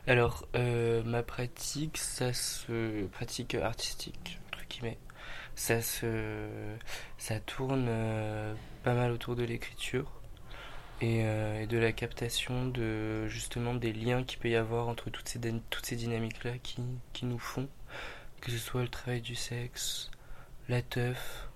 [0.06, 3.06] Alors, euh, ma pratique, ça se.
[3.06, 4.38] pratique artistique.
[5.54, 6.76] Ça se.
[7.18, 10.10] ça tourne euh, pas mal autour de l'écriture
[11.02, 12.72] et, euh, de la captation
[13.28, 15.38] justement des liens qu'il peut y avoir entre toutes ces,
[15.96, 17.68] dynamiques-là qui, qui nous font,
[18.40, 20.10] que ce soit le travail du sexe,
[20.70, 21.50] la teuf,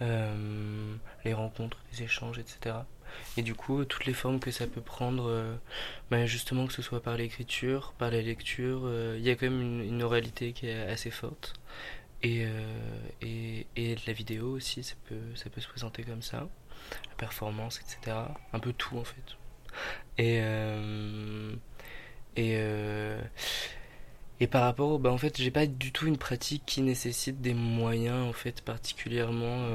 [0.00, 2.76] les rencontres, les échanges, etc.
[3.36, 5.54] Et du coup, toutes les formes que ça peut prendre, euh,
[6.10, 9.46] bah, justement que ce soit par l'écriture, par la lecture, euh, il y a quand
[9.46, 11.54] même une, une oralité qui est assez forte.
[12.22, 12.50] Et, euh,
[13.22, 16.48] et, et la vidéo aussi, ça peut, ça peut se présenter comme ça.
[17.08, 18.16] La performance, etc.
[18.52, 19.36] Un peu tout en fait.
[20.18, 20.40] Et,
[22.36, 22.58] et,
[24.40, 27.54] et par rapport, bah en fait, j'ai pas du tout une pratique qui nécessite des
[27.54, 29.68] moyens en fait particulièrement,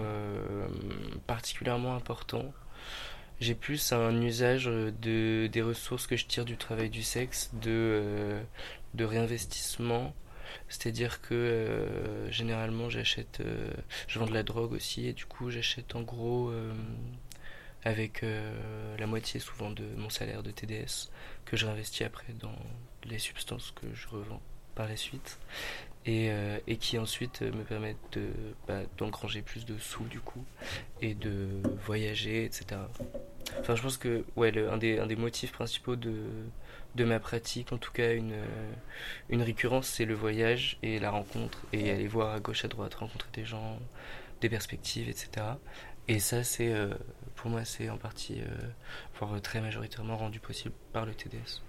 [1.28, 2.54] particulièrement importants.
[3.42, 7.70] J'ai plus un usage de, des ressources que je tire du travail du sexe, de,
[7.70, 8.42] euh,
[8.94, 10.14] de réinvestissement.
[10.70, 13.70] C'est-à-dire que euh, généralement j'achète, euh,
[14.08, 16.74] je vends de la drogue aussi et du coup j'achète en gros euh,
[17.84, 21.10] avec euh, la moitié souvent de mon salaire de TDS
[21.46, 22.56] que je réinvestis après dans
[23.04, 24.42] les substances que je revends
[24.76, 25.40] par la suite
[26.06, 28.28] et, euh, et qui ensuite euh, me permettent de,
[28.68, 30.44] bah, d'engranger plus de sous du coup
[31.02, 31.48] et de
[31.86, 32.66] voyager etc.
[33.60, 36.16] Enfin je pense que ouais, le- un, des, un des motifs principaux de,
[36.96, 38.72] de ma pratique, en tout cas une, euh,
[39.30, 42.94] une récurrence, c'est le voyage et la rencontre et aller voir à gauche à droite,
[42.96, 43.80] rencontrer des gens,
[44.42, 45.46] des perspectives, etc.
[46.08, 46.94] Et ça, c'est euh,
[47.36, 48.48] pour moi, c'est en partie, euh,
[49.20, 51.62] voire très majoritairement rendu possible par le TDS.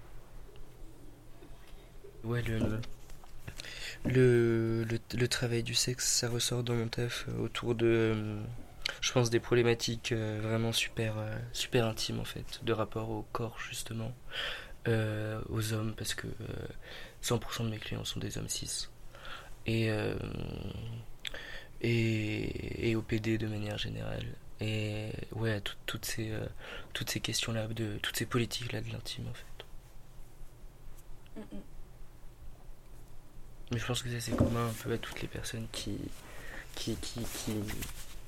[2.23, 2.79] Ouais, le,
[4.05, 8.41] le, le, travail du sexe, ça ressort dans mon taf euh, autour de, euh,
[9.01, 11.15] je pense, des problématiques euh, vraiment super,
[11.53, 14.13] super intimes en fait, de rapport au corps justement,
[15.49, 16.67] aux hommes, parce que euh,
[17.21, 18.87] 100% de mes clients sont des hommes cis.
[19.65, 19.89] Et,
[21.81, 24.25] et, et au PD de manière générale.
[24.59, 26.31] Et ouais, tout- toutes ces,
[26.93, 27.67] toutes ces questions-là,
[28.01, 29.43] toutes ces politiques-là de l'intime en fait.
[33.71, 35.97] Mais je pense que ça c'est commun un peu à toutes les personnes qui,
[36.75, 37.51] qui, qui, qui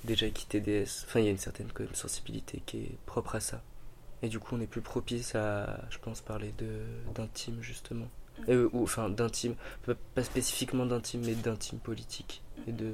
[0.04, 1.06] déjà qui TDS.
[1.06, 3.62] Enfin, il y a une certaine quand même sensibilité qui est propre à ça.
[4.21, 6.67] Et du coup, on est plus propice à, je pense, parler de
[7.15, 8.08] d'intime justement.
[8.47, 12.93] Euh, ou enfin d'intime, pas, pas spécifiquement d'intime, mais d'intime politique et de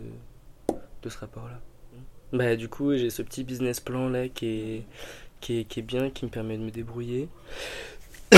[1.04, 1.60] de ce rapport-là.
[2.34, 4.84] Bah du coup, j'ai ce petit business plan là qui est
[5.42, 7.28] qui est, qui est bien, qui me permet de me débrouiller.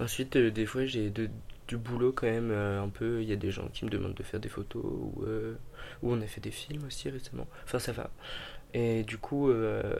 [0.00, 1.28] Ensuite, euh, des fois, j'ai de-
[1.70, 3.22] du boulot quand même euh, un peu.
[3.22, 5.54] Il y a des gens qui me demandent de faire des photos ou, euh,
[6.02, 7.46] ou on a fait des films aussi récemment.
[7.64, 8.10] Enfin, ça va.
[8.74, 9.94] Et du coup, euh,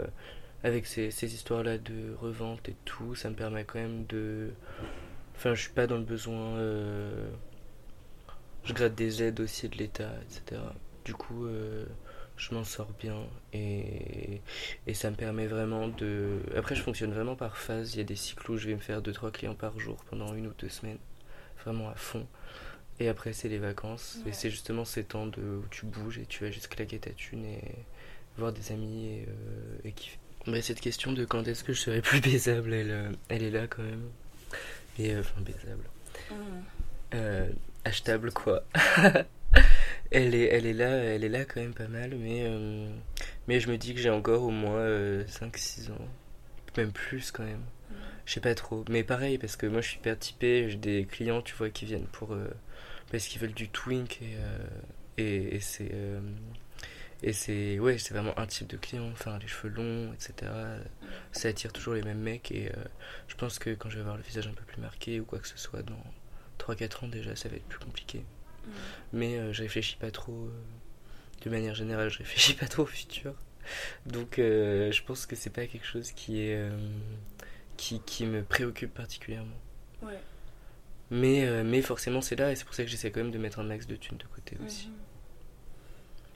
[0.65, 4.51] avec ces, histoires-là de revente et tout, ça me permet quand même de.
[5.37, 6.57] Enfin, je suis pas dans le besoin.
[8.65, 10.61] Je gratte des aides aussi de l'État, etc.
[11.05, 11.47] Du coup,
[12.37, 13.17] je m'en sors bien
[13.53, 14.41] et,
[14.87, 16.41] et ça me permet vraiment de.
[16.57, 17.95] Après, je fonctionne vraiment par phase.
[17.95, 20.35] Il y a des cycles où je vais me faire 2-3 clients par jour pendant
[20.35, 20.99] une ou deux semaines,
[21.65, 22.27] vraiment à fond.
[22.99, 24.19] Et après, c'est les vacances.
[24.27, 27.11] Et c'est justement ces temps de, où tu bouges et tu vas juste claquer ta
[27.11, 27.63] thune et
[28.37, 30.19] voir des amis et, euh, et kiffer.
[30.47, 33.51] Mais cette question de quand est-ce que je serai plus baisable, elle, euh, elle est
[33.51, 34.09] là quand même.
[34.99, 35.85] Et euh, enfin, baisable.
[37.15, 37.49] Euh,
[37.85, 38.63] achetable quoi.
[40.11, 42.89] elle, est, elle, est là, elle est là quand même pas mal, mais, euh,
[43.49, 44.87] mais je me dis que j'ai encore au moins
[45.25, 46.09] 5-6 ans.
[46.77, 47.65] Même plus quand même.
[48.31, 48.85] Je sais pas trop.
[48.89, 51.85] Mais pareil, parce que moi je suis hyper typé, j'ai des clients, tu vois, qui
[51.85, 52.33] viennent pour.
[52.33, 52.47] euh,
[53.11, 54.69] parce qu'ils veulent du twink et, euh,
[55.19, 55.91] et, et c'est.
[55.93, 56.21] euh,
[57.25, 57.81] et c'est.
[57.81, 60.53] Ouais, c'est vraiment un type de client, enfin, les cheveux longs, etc.
[61.33, 62.71] Ça attire toujours les mêmes mecs et
[63.27, 65.41] je pense que quand je vais avoir le visage un peu plus marqué ou quoi
[65.41, 66.05] que ce soit dans
[66.61, 68.23] 3-4 ans déjà, ça va être plus compliqué.
[69.13, 70.49] Mais euh, je réfléchis pas trop.
[71.43, 73.35] de manière générale, je réfléchis pas trop au futur.
[74.07, 76.71] Donc je pense que c'est pas quelque chose qui est.
[77.81, 79.57] qui, qui me préoccupe particulièrement.
[80.03, 80.19] Ouais.
[81.11, 83.39] Mais, euh, mais forcément, c'est là et c'est pour ça que j'essaie quand même de
[83.39, 84.89] mettre un max de thunes de côté aussi.
[84.89, 84.95] Mhm.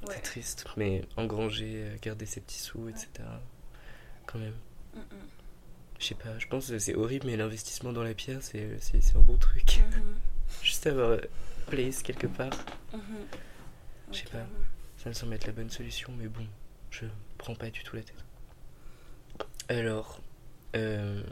[0.08, 0.14] Ouais.
[0.16, 3.08] C'est triste, mais engranger, euh, garder ses petits sous, etc.
[4.26, 4.54] Quand même.
[4.94, 5.02] Mhm.
[6.00, 9.00] Je sais pas, je pense que c'est horrible, mais l'investissement dans la pierre, c'est c'est-
[9.00, 9.80] c'est un bon truc.
[9.90, 10.14] Mhm.
[10.62, 11.20] Juste avoir euh,
[11.68, 12.50] place quelque part.
[14.12, 14.46] Je sais pas.
[14.96, 16.46] ça me semble être la bonne solution, mais bon,
[16.90, 17.04] je
[17.38, 18.24] prends pas du tout la tête.
[19.68, 20.20] Alors,
[20.74, 21.22] euh,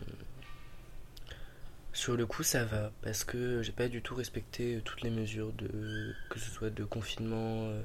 [1.93, 5.53] sur le coup, ça va, parce que j'ai pas du tout respecté toutes les mesures
[5.53, 7.83] de, que ce soit de confinement, euh,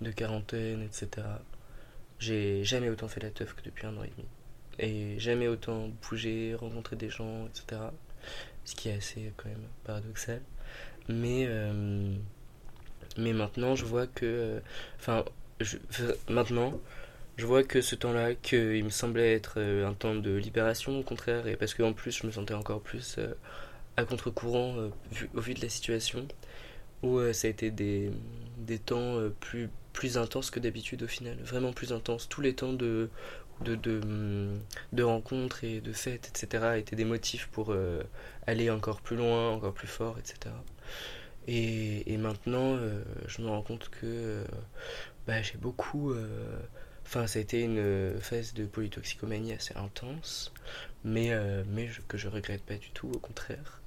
[0.00, 1.26] de quarantaine, etc.
[2.18, 4.28] J'ai jamais autant fait la teuf que depuis un an et demi.
[4.78, 7.82] Et jamais autant bougé, rencontré des gens, etc.
[8.64, 10.40] ce qui est assez quand même paradoxal.
[11.08, 12.14] Mais, euh,
[13.18, 14.24] mais maintenant, je vois que.
[14.26, 14.60] euh,
[14.98, 15.24] enfin,
[16.28, 16.80] maintenant,
[17.40, 21.02] je vois que ce temps-là, qu'il me semblait être euh, un temps de libération, au
[21.02, 23.32] contraire, et parce qu'en plus, je me sentais encore plus euh,
[23.96, 24.90] à contre-courant euh,
[25.34, 26.28] au vu de la situation,
[27.02, 28.10] où ça a été des,
[28.58, 32.28] des temps plus, plus intenses que d'habitude au final, vraiment plus intenses.
[32.28, 33.08] Tous les temps de,
[33.62, 34.50] de, de,
[34.92, 37.74] de rencontres et de fêtes, etc., étaient des motifs pour
[38.46, 40.54] aller encore plus loin, encore plus fort, etc.
[41.48, 42.78] Et, maintenant,
[43.26, 44.44] je me rends compte que
[45.26, 46.14] bah, j'ai beaucoup.
[47.10, 50.52] Enfin, ça a été une phase de polytoxicomanie assez intense,
[51.04, 53.82] mais, euh, mais je- que je regrette pas du tout, au contraire.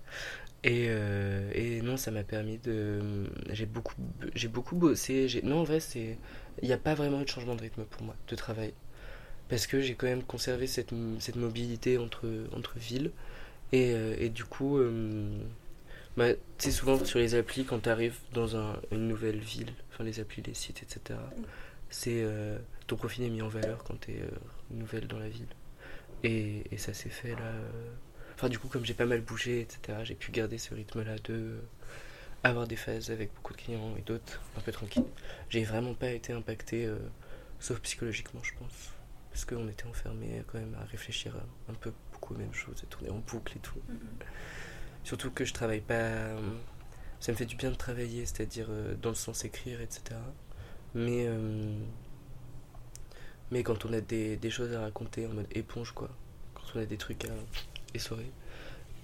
[0.65, 3.01] Et, euh, et non, ça m'a permis de.
[3.51, 3.95] J'ai beaucoup,
[4.36, 5.27] j'ai beaucoup bossé.
[5.29, 6.17] j'ai- Non, en vrai, c'est.
[6.62, 8.73] Il n'y a pas vraiment eu de changement de rythme pour moi, de travail.
[9.49, 13.12] Parce que j'ai quand même conservé cette, cette mobilité entre, entre villes.
[13.73, 15.27] Et, euh, et du coup, euh,
[16.17, 19.73] bah, tu sais, souvent sur les applis, quand tu arrives dans un- une nouvelle ville,
[19.91, 21.19] enfin les applis, les sites, etc.,
[21.89, 22.57] c'est euh,
[22.93, 24.21] ton profil est mis en valeur quand tu es
[24.69, 25.47] nouvelle dans la ville.
[26.23, 27.41] Et, et ça s'est fait là.
[27.41, 27.93] euh,
[28.36, 31.34] Enfin, du coup, comme j'ai pas mal bougé, etc., j'ai pu garder ce rythme-là de
[31.34, 31.62] euh,
[32.43, 35.06] avoir des phases avec beaucoup de clients et d'autres un peu tranquilles.
[35.49, 36.97] J'ai vraiment pas été impacté, euh,
[37.60, 38.91] sauf psychologiquement, je pense.
[39.32, 42.82] Parce qu'on était enfermés quand même à réfléchir à un peu beaucoup aux mêmes choses,
[42.84, 43.79] à tourner en boucle et tout.
[45.03, 45.93] Surtout que je travaille pas.
[45.93, 46.38] euh,
[47.19, 50.19] Ça me fait du bien de travailler, c'est-à-dire euh, dans le sens écrire, etc.
[50.93, 51.27] Mais.
[53.53, 56.09] Mais quand on a des, choses à raconter en mode éponge, quoi.
[56.55, 57.33] Quand on a des trucs à
[57.93, 58.25] essorer.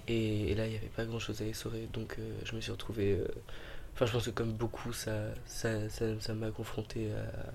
[0.07, 3.12] Et, là, il n'y avait pas grand-chose à essorer, donc euh, je me suis retrouvé.
[3.13, 3.27] euh,
[3.93, 5.12] Enfin, je pense que comme beaucoup, ça
[5.45, 7.51] ça ça ça m'a confronté à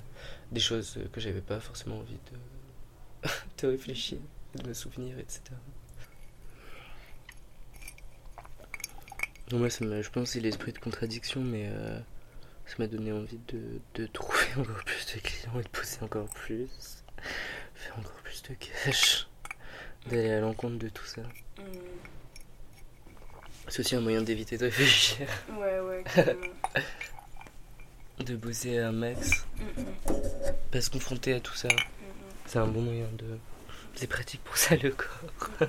[0.53, 3.29] des choses que j'avais pas forcément envie de,
[3.63, 4.19] de réfléchir,
[4.55, 5.41] de me souvenir, etc.
[9.49, 11.99] Donc moi, ça m'a- je pense c'est l'esprit de contradiction, mais euh,
[12.67, 16.29] ça m'a donné envie de, de trouver encore plus de clients et de pousser encore
[16.29, 16.69] plus,
[17.75, 19.27] faire encore plus de cash,
[20.07, 21.23] d'aller à l'encontre de tout ça.
[23.69, 25.27] C'est aussi un moyen d'éviter de réfléchir,
[25.59, 26.05] Ouais, ouais,
[28.25, 29.47] de bosser un max,
[30.71, 31.69] pas se confronter à tout ça.
[32.47, 33.39] C'est un bon moyen de...
[33.95, 35.69] C'est pratique pour ça le corps.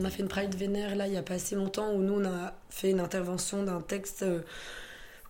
[0.00, 2.14] On a fait une Pride Vénère là il y a pas assez longtemps où nous
[2.20, 4.40] on a fait une intervention d'un texte euh,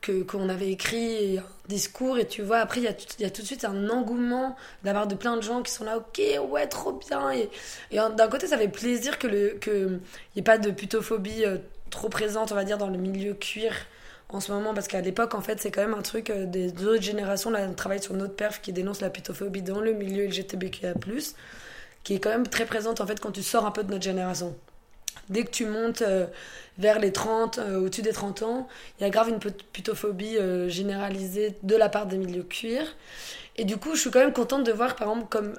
[0.00, 3.46] que qu'on avait écrit un discours et tu vois après il y a, tout- de
[3.46, 7.32] suite un engouement d'avoir de plein de gens qui sont là ok ouais trop bien
[7.32, 7.50] et,
[7.92, 9.98] d'un côté ça fait plaisir que le que
[10.36, 11.58] y ait pas de putophobie euh,
[11.90, 13.72] trop présente on va dire dans le milieu cuir
[14.28, 16.68] en ce moment parce qu'à l'époque en fait c'est quand même un truc euh, des
[16.84, 20.26] autres générations là on travaille sur notre perf qui dénonce la putophobie dans le milieu
[20.26, 20.94] LGBTQIA+
[22.08, 24.02] qui est quand même très présente en fait quand tu sors un peu de notre
[24.02, 24.56] génération
[25.28, 26.26] dès que tu montes euh,
[26.78, 28.66] vers les 30, euh, au-dessus des 30 ans,
[28.98, 32.80] il y a grave une put- putophobie euh, généralisée de la part des milieux cuir.
[33.56, 35.52] Et du coup, je suis quand même contente de voir, par exemple, comme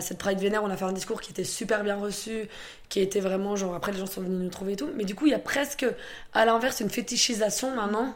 [0.00, 2.48] cette Pride Vénère, on a fait un discours qui était super bien reçu,
[2.88, 4.90] qui était vraiment genre, après les gens sont venus nous trouver et tout.
[4.96, 5.86] Mais du coup, il y a presque,
[6.32, 8.12] à l'inverse, une fétichisation maintenant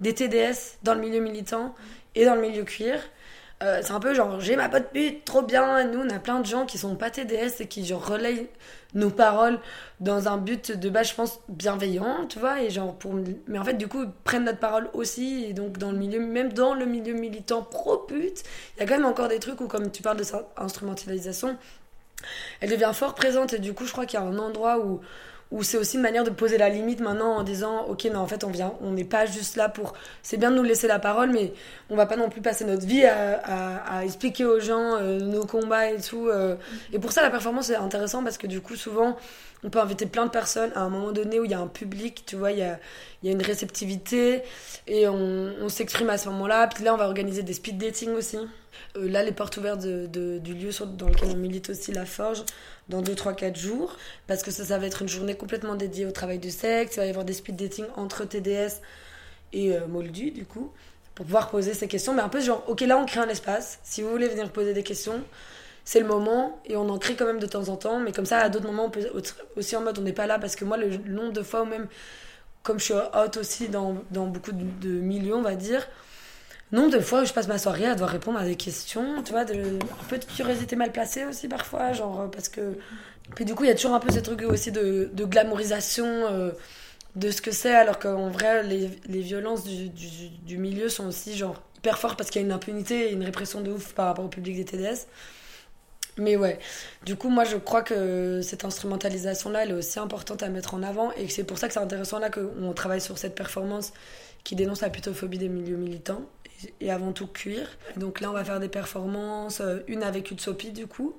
[0.00, 1.74] des TDS dans le milieu militant
[2.14, 3.00] et dans le milieu cuir.
[3.62, 5.84] Euh, c'est un peu genre, j'ai ma pote pute, trop bien.
[5.84, 8.48] Nous, on a plein de gens qui sont pas TDS et qui genre relayent
[8.94, 9.58] nos paroles
[10.00, 13.14] dans un but de base, je pense, bienveillant, tu vois, et genre pour...
[13.46, 16.20] Mais en fait, du coup, ils prennent notre parole aussi, et donc dans le milieu,
[16.20, 18.42] même dans le milieu militant pro-pute,
[18.76, 21.56] il y a quand même encore des trucs où, comme tu parles de cette instrumentalisation,
[22.60, 25.00] elle devient fort présente, et du coup, je crois qu'il y a un endroit où
[25.50, 28.26] où c'est aussi une manière de poser la limite maintenant en disant ok non en
[28.26, 30.98] fait on vient on n'est pas juste là pour c'est bien de nous laisser la
[31.00, 31.52] parole mais
[31.90, 35.18] on va pas non plus passer notre vie à, à- à expliquer aux gens euh,
[35.18, 36.54] nos combats et tout euh.
[36.92, 39.16] et pour ça la performance est intéressant parce que du coup souvent
[39.64, 41.66] on peut inviter plein de personnes à un moment donné où il y a un
[41.66, 42.78] public tu vois il y a,
[43.22, 44.42] une réceptivité
[44.86, 48.38] et on, s'exprime à ce moment-là puis là on va organiser des speed dating aussi
[48.96, 52.44] Euh, là les portes ouvertes du lieu dans lequel on milite aussi la forge
[52.88, 53.96] dans 2, 3, 4 jours
[54.26, 56.96] parce que ça, ça va être une journée complètement dédiée au travail du sexe.
[56.96, 58.80] Il va y avoir des speed dating entre TDS
[59.52, 60.72] et euh, Moldu, du coup,
[61.14, 62.14] pour pouvoir poser ces questions.
[62.14, 63.78] Mais un peu genre, ok, là, on crée un espace.
[63.82, 65.22] Si vous voulez venir poser des questions,
[65.90, 66.60] c'est le moment.
[66.66, 67.98] Et on en crée quand même de temps en temps.
[67.98, 69.10] Mais comme ça, à d'autres moments, on peut
[69.56, 70.38] aussi en mode, on n'est pas là.
[70.38, 71.88] Parce que moi, le nombre de fois où même,
[72.62, 75.84] comme je suis hot aussi dans, dans beaucoup de, milieux, on va dire,
[76.70, 79.32] nombre de fois où je passe ma soirée à devoir répondre à des questions, tu
[79.32, 82.78] vois, de, un peu de curiosité mal placée aussi parfois, genre, euh, parce que.
[83.34, 86.06] Puis du coup, il y a toujours un peu ce truc aussi de, de glamourisation
[86.06, 86.52] euh,
[87.16, 91.60] de ce que c'est, alors qu'en vrai, les, les violences du milieu sont aussi, genre,
[91.78, 94.24] hyper fortes parce qu'il y a une impunité et une répression de ouf par rapport
[94.24, 95.06] au public des TDS.
[96.20, 96.58] Mais ouais,
[97.04, 100.82] du coup, moi je crois que cette instrumentalisation-là, elle est aussi importante à mettre en
[100.82, 103.92] avant et c'est pour ça que c'est intéressant là qu'on travaille sur cette performance
[104.44, 106.22] qui dénonce la putophobie des milieux militants
[106.80, 107.66] et- avant tout cuir.
[107.96, 111.16] Donc là, on va faire des performances, euh, une avec Utsopi du coup,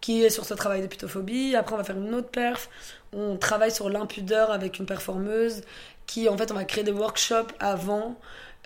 [0.00, 1.54] qui est sur ce travail de putophobie.
[1.54, 2.70] Après, on va faire une autre perf.
[3.12, 5.60] On travaille sur l'impudeur avec une performeuse
[6.06, 8.18] qui, en fait, on va créer des workshops avant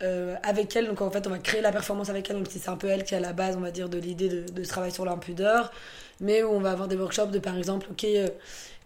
[0.03, 0.87] euh, avec elle.
[0.87, 3.05] Donc, en fait, on va créer la performance avec elle, si c'est un peu elle
[3.05, 5.05] qui est à la base, on va dire, de l'idée de, de ce travail sur
[5.05, 5.73] l'impudeur.
[6.21, 8.29] Mais où on va avoir des workshops de, par exemple, ok, euh,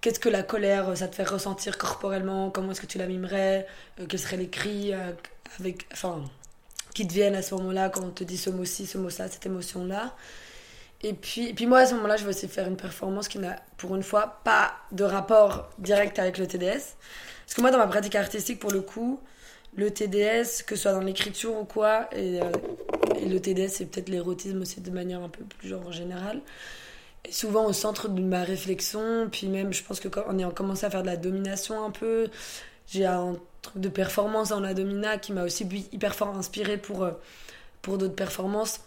[0.00, 2.50] qu'est-ce que la colère, euh, ça te fait ressentir corporellement?
[2.50, 3.66] Comment est-ce que tu la mimerais?
[4.08, 4.92] Quels seraient les cris
[5.92, 6.22] enfin,
[6.94, 9.46] qui te viennent à ce moment-là quand on te dit ce mot-ci, ce mot-là, cette
[9.46, 10.14] émotion-là?
[11.02, 13.38] Et puis, et puis moi, à ce moment-là, je vais aussi faire une performance qui
[13.38, 16.96] n'a, pour une fois, pas de rapport direct avec le TDS.
[17.46, 19.20] Parce que moi, dans ma pratique artistique, pour le coup,
[19.78, 22.50] le TDS, que ce soit dans l'écriture ou quoi, et, euh,
[23.20, 26.40] et le TDS, c'est peut-être l'érotisme aussi de manière un peu plus genre générale,
[27.24, 29.28] est souvent au centre de ma réflexion.
[29.30, 31.90] Puis même, je pense que quand on est commencé à faire de la domination un
[31.92, 32.28] peu,
[32.88, 37.04] j'ai un truc de performance dans la domina qui m'a aussi hyper fort inspiré pour,
[37.04, 37.12] euh,
[37.82, 38.80] pour d'autres performances.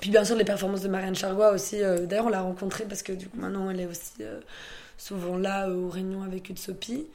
[0.00, 1.82] Puis bien sûr les performances de Marianne Chargois aussi.
[1.82, 4.12] euh, D'ailleurs on l'a rencontrée parce que du coup maintenant elle est aussi
[4.98, 7.06] souvent là euh, aux réunions avec Utsopi.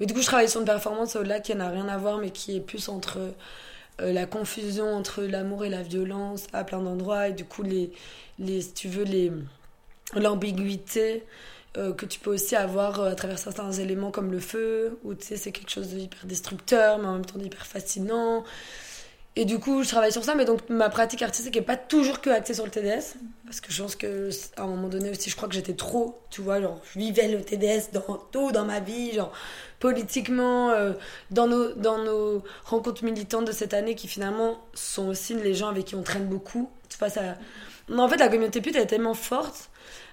[0.00, 2.18] Mais du coup je travaille sur une performance euh, là qui n'a rien à voir
[2.18, 3.18] mais qui est plus entre
[4.00, 7.90] euh, la confusion entre l'amour et la violence à plein d'endroits et du coup les,
[8.38, 9.32] les si tu veux les
[10.14, 11.24] l'ambiguïté
[11.76, 15.26] euh, que tu peux aussi avoir à travers certains éléments comme le feu où tu
[15.26, 18.44] sais c'est quelque chose de hyper destructeur mais en même temps d'hyper fascinant
[19.36, 22.20] et du coup, je travaille sur ça, mais donc ma pratique artistique n'est pas toujours
[22.20, 23.14] que axée sur le TDS.
[23.44, 26.18] Parce que je pense que à un moment donné aussi, je crois que j'étais trop,
[26.28, 29.32] tu vois, genre, je vivais le TDS dans tout dans ma vie, genre,
[29.78, 30.92] politiquement, euh,
[31.30, 35.68] dans, nos, dans nos rencontres militantes de cette année qui finalement sont aussi les gens
[35.68, 36.68] avec qui on traîne beaucoup.
[36.88, 37.36] Tu vois, ça.
[37.88, 39.70] Non, en fait, la communauté pute elle est tellement forte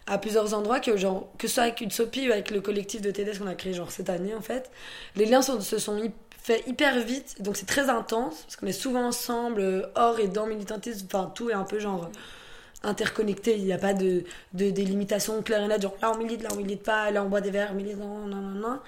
[0.07, 3.09] à plusieurs endroits que, genre, que ce soit avec Utsopi ou avec le collectif de
[3.09, 4.69] TDS qu'on a créé, genre, cette année, en fait,
[5.15, 6.11] les liens se sont mis
[6.45, 10.27] fait hyper vite, donc c'est très intense, parce qu'on est souvent ensemble, euh, hors et
[10.27, 14.23] dans militantisme, enfin tout est un peu genre euh, interconnecté, il n'y a pas de,
[14.53, 17.29] de délimitation claire et nette, genre là on milite, là on milite pas, là on
[17.29, 18.79] boit des verres, milite, non, non, non, non.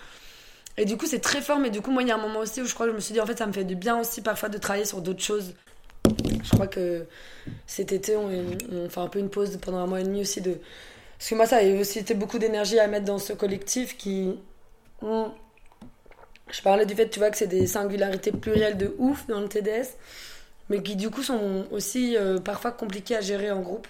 [0.78, 2.42] Et du coup c'est très fort, mais du coup moi il y a un moment
[2.42, 3.76] aussi où je crois que je me suis dit en fait ça me fait du
[3.76, 5.56] bien aussi parfois de travailler sur d'autres choses.
[6.44, 7.06] Je crois que
[7.66, 8.30] cet été on,
[8.88, 10.60] fait un peu une pause pendant un mois et demi aussi de
[11.18, 14.36] Parce que moi, ça a aussi été beaucoup d'énergie à mettre dans ce collectif qui.
[16.52, 19.48] Je parlais du fait, tu vois, que c'est des singularités plurielles de ouf dans le
[19.50, 19.98] TDS,
[20.70, 23.88] mais qui du coup sont aussi euh, parfois compliquées à gérer en groupe.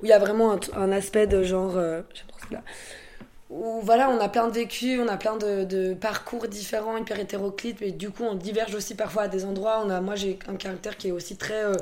[0.00, 1.76] Où il y a vraiment un, un aspect de genre.
[1.76, 2.02] euh,
[2.42, 2.62] celui-là.
[3.50, 7.20] Où voilà, on a plein de vécus, on a plein de, de parcours différents, hyper
[7.20, 9.82] hétéroclites, mais du coup, on diverge aussi parfois à des endroits.
[9.86, 11.64] On a, moi, j'ai un caractère qui est aussi très.
[11.64, 11.74] euh,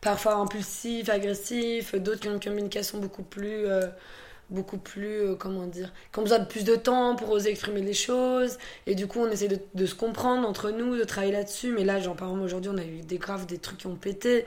[0.00, 3.86] parfois impulsif, agressif, d'autres qui ont une communication beaucoup plus, euh,
[4.50, 7.80] beaucoup plus, euh, comment dire, qui ont besoin de plus de temps pour oser exprimer
[7.80, 8.58] les choses.
[8.86, 11.72] Et du coup, on essaie de, de se comprendre entre nous, de travailler là-dessus.
[11.72, 13.96] Mais là, genre, par exemple, aujourd'hui, on a eu des graves, des trucs qui ont
[13.96, 14.46] pété.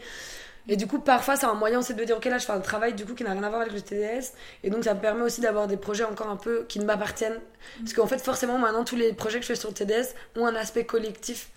[0.68, 2.60] Et du coup, parfois, c'est un moyen aussi de dire, ok, là, je fais un
[2.60, 4.34] travail du coup qui n'a rien à voir avec le TDS.
[4.64, 7.40] Et donc, ça me permet aussi d'avoir des projets encore un peu qui ne m'appartiennent.
[7.80, 10.46] Parce qu'en fait, forcément, maintenant, tous les projets que je fais sur le TDS ont
[10.46, 11.50] un aspect collectif.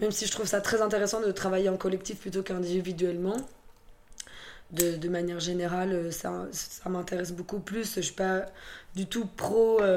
[0.00, 3.36] Même si je trouve ça très intéressant de travailler en collectif plutôt qu'individuellement.
[4.72, 7.94] De, manière générale, euh, ça, ça m'intéresse beaucoup plus.
[7.96, 8.46] Je suis pas
[8.96, 9.96] du tout pro euh,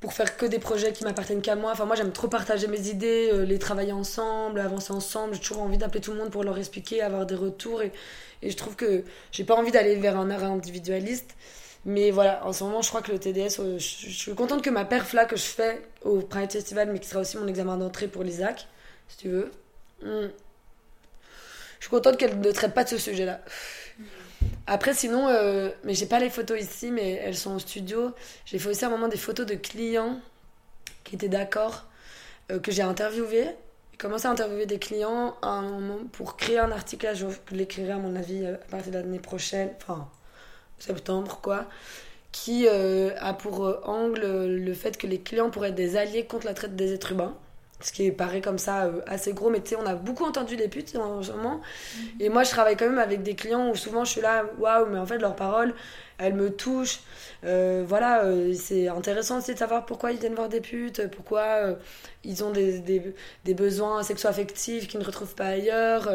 [0.00, 1.72] pour faire que des projets qui m'appartiennent qu'à moi.
[1.72, 5.34] Enfin, moi, j'aime trop partager mes idées, euh, les travailler ensemble, avancer ensemble.
[5.34, 7.82] J'ai toujours envie d'appeler tout le monde pour leur expliquer, avoir des retours.
[7.82, 7.92] Et,
[8.40, 11.34] et je trouve que j'ai pas envie d'aller vers un art individualiste.
[11.84, 14.70] Mais voilà, en ce moment, je crois que le TDS, je, je suis contente que
[14.70, 17.76] ma perf là que je fais au Pride Festival, mais qui sera aussi mon examen
[17.76, 18.66] d'entrée pour l'ISAC,
[19.08, 19.50] si tu veux.
[20.02, 20.28] Hmm.
[21.78, 23.40] Je suis contente qu'elle ne traite pas de ce sujet-là.
[24.66, 28.12] Après, sinon, euh, mais j'ai pas les photos ici, mais elles sont au studio.
[28.44, 30.20] J'ai fait aussi à un moment des photos de clients
[31.04, 31.84] qui étaient d'accord,
[32.50, 33.48] euh, que j'ai interviewé.
[33.92, 35.36] J'ai commencé à interviewer des clients
[36.12, 37.08] pour créer un article.
[37.14, 40.08] Je l'écrirai à mon avis euh, à partir de l'année prochaine, enfin
[40.78, 41.66] septembre, quoi.
[42.30, 46.46] Qui euh, a pour angle le fait que les clients pourraient être des alliés contre
[46.46, 47.36] la traite des êtres humains.
[47.82, 50.54] Ce qui paraît comme ça euh, assez gros, mais tu sais, on a beaucoup entendu
[50.54, 51.60] les putes en ce moment.
[52.20, 54.86] Et moi, je travaille quand même avec des clients où souvent je suis là, waouh,
[54.86, 55.74] mais en fait, leurs paroles,
[56.18, 57.00] elles me touchent.
[57.44, 61.76] Euh, voilà, euh, c'est intéressant aussi de savoir pourquoi ils viennent voir des putes, pourquoi
[62.22, 63.14] ils ont des, des,
[63.44, 66.08] des besoins sexo-affectifs qu'ils ne retrouvent pas ailleurs,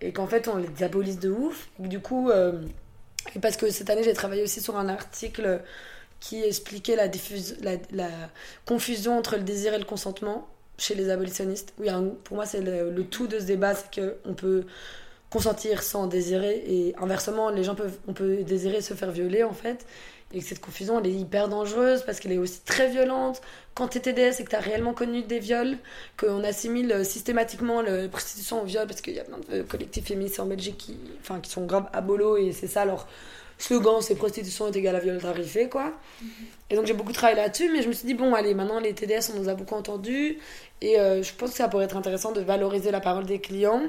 [0.00, 1.68] et qu'en fait, on les diabolise de ouf.
[1.78, 2.30] Du coup,
[3.34, 5.60] et parce que cette année, j'ai travaillé aussi sur un article
[6.20, 8.08] qui expliquait la, diffuse, la, la
[8.66, 10.48] confusion entre le désir et le consentement
[10.80, 11.74] chez les abolitionnistes.
[11.78, 11.88] Oui,
[12.24, 14.64] pour moi, c'est le, tout de ce débat, c'est qu'on peut
[15.28, 19.52] consentir sans désirer, et inversement, les gens peuvent, on peut désirer se faire violer, en
[19.52, 19.86] fait.
[20.32, 23.40] Et cette confusion, elle est hyper dangereuse parce qu'elle est aussi très violente.
[23.74, 25.76] Quand t'es TDS et que t'as réellement connu des viols,
[26.16, 30.38] qu'on assimile systématiquement la prostitution au viol, parce qu'il y a plein de collectifs féministes
[30.38, 33.08] en Belgique qui, enfin, qui sont grave abolos et c'est ça leur
[33.62, 35.92] slogan, c'est prostitution est égale à viol tarifé, quoi.
[36.70, 38.94] Et donc j'ai beaucoup travaillé là-dessus, mais je me suis dit, bon, allez, maintenant les
[38.94, 40.38] TDS, on nous a beaucoup entendus,
[40.80, 43.82] et euh, je pense que ça pourrait être intéressant de valoriser la parole des clients.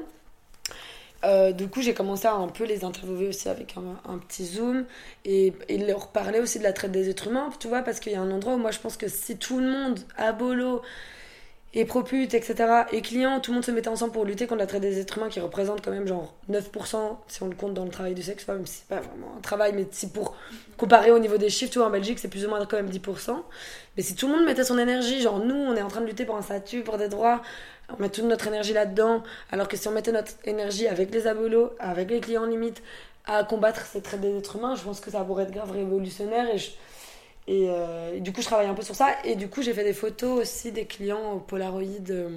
[1.23, 4.85] Euh, du coup, j'ai commencé à un peu les interviewer aussi avec un, petit zoom
[5.23, 8.11] et, et leur parler aussi de la traite des êtres humains, tu vois, parce qu'il
[8.11, 10.81] y a un endroit où moi je pense que si tout le monde, abolo
[11.73, 14.67] et propute, etc., et clients, tout le monde se mettait ensemble pour lutter contre la
[14.67, 17.85] traite des êtres humains qui représente quand même genre 9% si on le compte dans
[17.85, 20.35] le travail du sexe, même si c'est pas vraiment un travail, mais si pour
[20.77, 22.89] comparer au niveau des chiffres, tu vois, en Belgique c'est plus ou moins quand même
[22.89, 23.41] 10%.
[23.95, 26.07] Mais si tout le monde mettait son énergie, genre nous on est en train de
[26.07, 27.41] lutter pour un statut, pour des droits,
[27.97, 31.25] on met toute notre énergie là-dedans, alors que si on mettait notre énergie avec les
[31.27, 32.81] abolos, avec les clients limite,
[33.25, 36.53] à combattre cette traite des êtres humains, je pense que ça pourrait être grave révolutionnaire
[36.53, 36.71] et, je-
[37.47, 39.73] et, euh, et du coup je travaille un peu sur ça et du coup j'ai
[39.73, 42.29] fait des photos aussi des clients au Polaroid euh,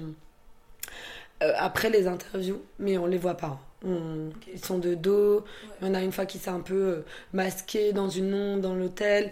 [1.43, 3.59] euh, après les interviews, mais on les voit pas.
[3.85, 5.43] On- Ils sont de dos,
[5.81, 7.03] il y en a une fois qui s'est un peu
[7.33, 9.31] masqué dans une ombre dans l'hôtel.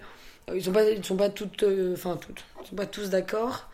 [0.53, 1.63] Ils sont pas, ils sont pas toutes,
[1.93, 3.69] enfin toutes, ils sont pas tous d'accord.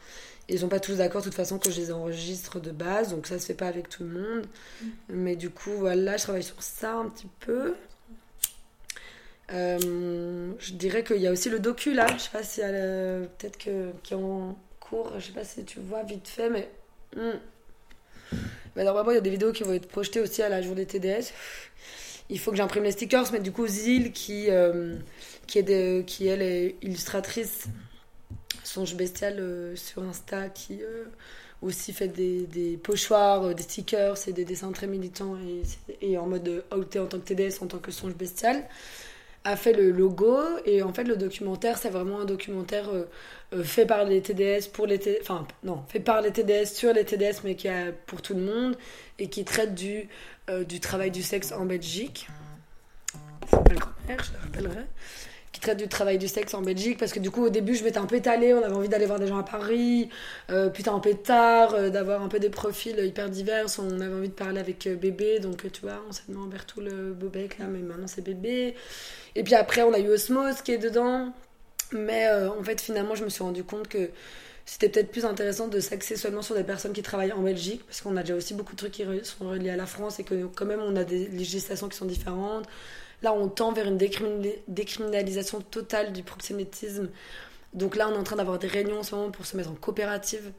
[0.51, 3.27] Ils sont pas tous d'accord de toute façon que je les enregistre de base, donc
[3.27, 4.45] ça se fait pas avec tout le monde.
[5.09, 7.75] Mais du coup, voilà, je travaille sur ça un petit peu.
[9.51, 12.75] Euh, je dirais qu'il y a aussi le docu là, je sais pas si elle,
[12.75, 16.49] euh, peut-être que qui est en cours, je sais pas si tu vois vite fait,
[16.49, 16.69] mais
[17.15, 17.39] hmm.
[18.75, 20.85] Bah, normalement il y a des vidéos qui vont être projetées aussi à la journée
[20.85, 21.33] TDS.
[22.29, 24.95] Il faut que j'imprime les stickers, mais du coup Zil qui euh,
[25.47, 27.65] qui est qui elle est illustratrice
[28.63, 30.81] songe bestial sur Insta qui
[31.63, 35.63] aussi fait des, des pochoirs, des stickers, c'est des dessins très militants et,
[36.07, 38.63] et en mode outé en tant que TDS, en tant que songe bestial,
[39.45, 43.05] a fait le logo et en fait le documentaire c'est vraiment un documentaire euh,
[43.53, 46.91] euh, fait par les TDS pour les T- enfin non fait par les TDS sur
[46.93, 48.75] les TDS mais qui a pour tout le monde
[49.17, 50.09] et qui traite du
[50.49, 52.27] euh, du travail du sexe en Belgique.
[53.51, 53.73] Je
[54.33, 54.85] le rappellerai.
[55.51, 57.83] Qui traite du travail du sexe en Belgique parce que du coup au début je
[57.83, 60.09] m'étais un peu étalée, on avait envie d'aller voir des gens à Paris,
[60.51, 64.13] euh, putain un peu tard, euh, d'avoir un peu des profils hyper divers, on avait
[64.13, 67.13] envie de parler avec euh, bébé donc euh, tu vois on s'est demandé Bertoul le
[67.13, 68.75] Bobek là mais maintenant c'est bébé
[69.35, 71.33] et puis après on a eu Osmose qui est dedans
[71.91, 74.09] mais euh, en fait finalement je me suis rendu compte que
[74.69, 78.01] c'était peut-être plus intéressant de s'axer seulement sur des personnes qui travaillent en Belgique, parce
[78.01, 80.45] qu'on a déjà aussi beaucoup de trucs qui sont reliés à la France et que
[80.45, 82.67] quand même on a des législations qui sont différentes.
[83.21, 87.09] Là, on tend vers une décriminali- décriminalisation totale du proxénétisme.
[87.73, 89.69] Donc là, on est en train d'avoir des réunions en ce moment pour se mettre
[89.69, 90.51] en coopérative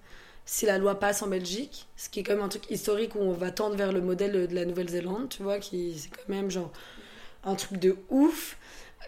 [0.45, 3.21] si la loi passe en Belgique, ce qui est quand même un truc historique où
[3.21, 6.51] on va tendre vers le modèle de la Nouvelle-Zélande, tu vois, qui c'est quand même
[6.51, 6.73] genre
[7.45, 8.57] un truc de ouf.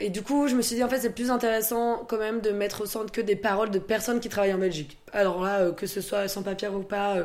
[0.01, 2.51] Et du coup, je me suis dit, en fait, c'est plus intéressant quand même de
[2.51, 4.99] mettre au centre que des paroles de personnes qui travaillent en Belgique.
[5.13, 7.25] Alors là, euh, que ce soit sans papier ou pas, euh,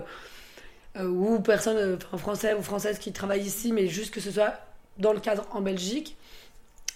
[0.98, 4.56] euh, ou enfin, français ou françaises qui travaillent ici, mais juste que ce soit
[5.00, 6.16] dans le cadre en Belgique.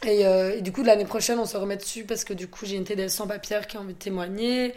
[0.03, 2.75] Et, euh, du coup, l'année prochaine, on se remet dessus parce que du coup, j'ai
[2.75, 4.73] une TDS sans papier qui a envie de témoigner.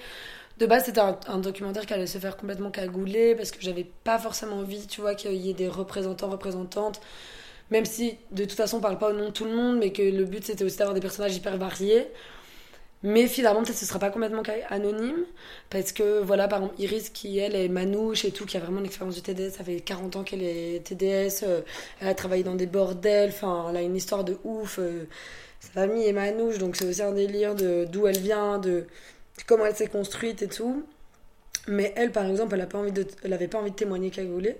[0.58, 3.86] De base, c'était un, un documentaire qui allait se faire complètement cagouler parce que j'avais
[4.04, 7.00] pas forcément envie, tu vois, qu'il y ait des représentants, représentantes
[7.70, 9.92] même si de toute façon on parle pas au nom de tout le monde, mais
[9.92, 12.06] que le but c'était aussi d'avoir des personnages hyper variés.
[13.04, 15.26] Mais finalement, peut-être ce sera pas complètement anonyme,
[15.70, 18.80] parce que voilà, par exemple, Iris qui elle est manouche et tout, qui a vraiment
[18.80, 21.60] une expérience du TDS, ça fait 40 ans qu'elle est TDS, euh,
[22.00, 24.78] elle a travaillé dans des bordels, enfin, elle a une histoire de ouf.
[24.78, 25.04] euh,
[25.60, 28.86] sa famille est manouche, donc c'est aussi un délire de d'où elle vient, de,
[29.46, 30.84] comment elle s'est construite et tout.
[31.68, 34.10] Mais elle, par exemple, elle a pas envie de, elle avait pas envie de témoigner
[34.10, 34.56] cagoulée.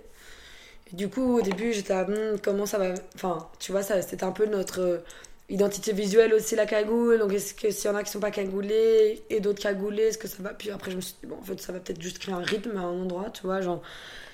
[0.91, 2.93] Et du coup, au début, j'étais à Hmm, comment ça va.
[3.15, 5.03] Enfin, tu vois, ça, c'était un peu notre
[5.49, 7.19] identité visuelle aussi, la cagoule.
[7.19, 10.17] Donc, est-ce que s'il y en a qui sont pas cagoulés et d'autres cagoulés, est-ce
[10.17, 10.49] que ça va?
[10.49, 12.39] Puis après, je me suis dit, bon, en fait, ça va peut-être juste créer un
[12.39, 13.81] rythme à un endroit, tu vois, genre,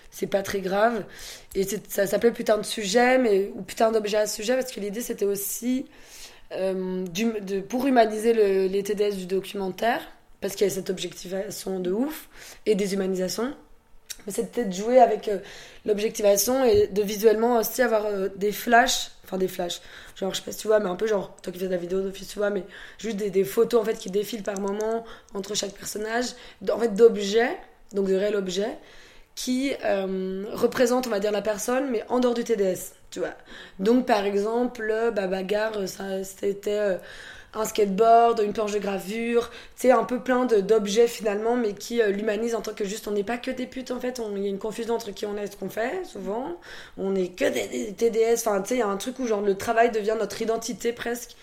[0.09, 1.03] c'est pas très grave.
[1.55, 5.01] Et ça s'appelait putain de sujet, mais, ou putain d'objet à sujet, parce que l'idée,
[5.01, 5.85] c'était aussi
[6.53, 10.01] euh, de, pour humaniser le- les TDS du documentaire,
[10.41, 12.27] parce qu'il y a cette objectivation de ouf,
[12.65, 13.53] et des humanisations.
[14.27, 15.39] Mais c'était de jouer avec euh,
[15.85, 19.81] l'objectivation et de visuellement aussi avoir euh, des flashs, des flashs,
[20.15, 21.71] genre je sais pas si tu vois, mais un peu genre, toi qui fais de
[21.71, 22.63] la vidéo d'office, tu vois, mais
[22.97, 26.27] juste des, photos en fait qui défilent par moment entre chaque personnage,
[26.69, 27.57] en fait d'objets,
[27.93, 28.77] donc de réels objets,
[29.35, 33.33] qui euh, représentent, on va dire, la personne, mais en dehors du TDS, tu vois.
[33.79, 36.97] Donc par exemple, euh, bah, bagarre, ça, c'était euh,
[37.53, 42.01] un skateboard, une planche de gravure, tu sais, un peu plein d'objets finalement, mais qui
[42.01, 44.43] euh, l'humanisent en tant que juste, on n'est pas que des putes en fait, il
[44.43, 46.57] y a une confusion entre qui on est et ce qu'on fait, souvent.
[46.97, 49.41] On est que des, TDS, enfin tu sais, il y a un truc où genre
[49.41, 51.35] le travail devient notre identité presque.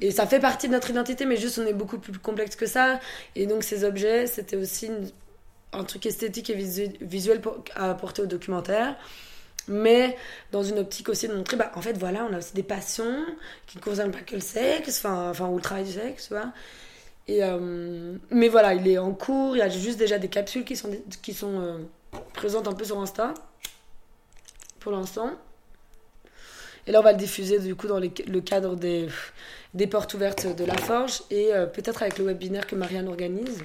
[0.00, 2.66] Et ça fait partie de notre identité, mais juste on est beaucoup plus complexe que
[2.66, 3.00] ça.
[3.36, 4.90] Et donc ces objets, c'était aussi
[5.72, 7.40] un truc esthétique et visu- visuel
[7.74, 8.96] à apporter au documentaire
[9.68, 10.16] mais
[10.52, 13.24] dans une optique aussi de montrer bah en fait voilà on a aussi des passions
[13.66, 16.52] qui ne concernent pas que le sexe enfin ou le travail du sexe tu vois.
[17.28, 20.64] Et euh, mais voilà il est en cours il y a juste déjà des capsules
[20.64, 20.90] qui sont
[21.22, 21.78] qui sont euh,
[22.34, 23.34] présentes un peu sur Insta
[24.80, 25.30] pour l'instant.
[26.86, 29.08] Et là on va le diffuser du coup dans le cadre des
[29.74, 33.62] des portes ouvertes de la forge et euh, peut-être avec le webinaire que Marianne organise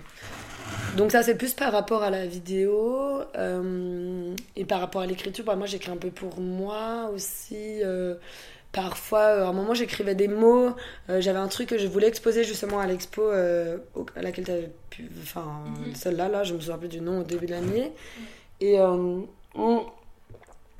[0.97, 5.45] donc ça c'est plus par rapport à la vidéo euh, et par rapport à l'écriture.
[5.45, 7.81] Bah, moi j'écris un peu pour moi aussi.
[7.83, 8.15] euh,
[8.71, 10.71] parfois, euh, à un moment j'écrivais des mots.
[11.19, 14.71] J'avais un truc que je voulais exposer justement à l'expo au- à laquelle tu avais
[14.89, 15.09] pu...
[15.21, 15.45] Enfin
[15.93, 17.91] celle-là, là, je me souviens plus du nom au début de l'année.
[18.61, 19.27] Et, on-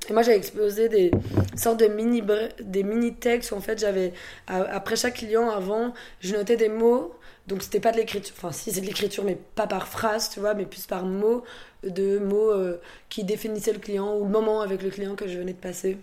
[0.08, 1.10] et moi j'avais exposé des
[1.54, 2.22] sortes de mini,
[2.60, 4.12] des mini textes où en fait j'avais...
[4.46, 7.12] Après chaque client, avant, je notais des mots
[7.46, 10.40] donc c'était pas de l'écriture, enfin si c'est de l'écriture mais pas par phrase, tu
[10.40, 11.42] vois, mais plus par mots,
[11.82, 15.38] de mots euh, qui définissaient le client ou le moment avec le client que je
[15.38, 15.98] venais de passer.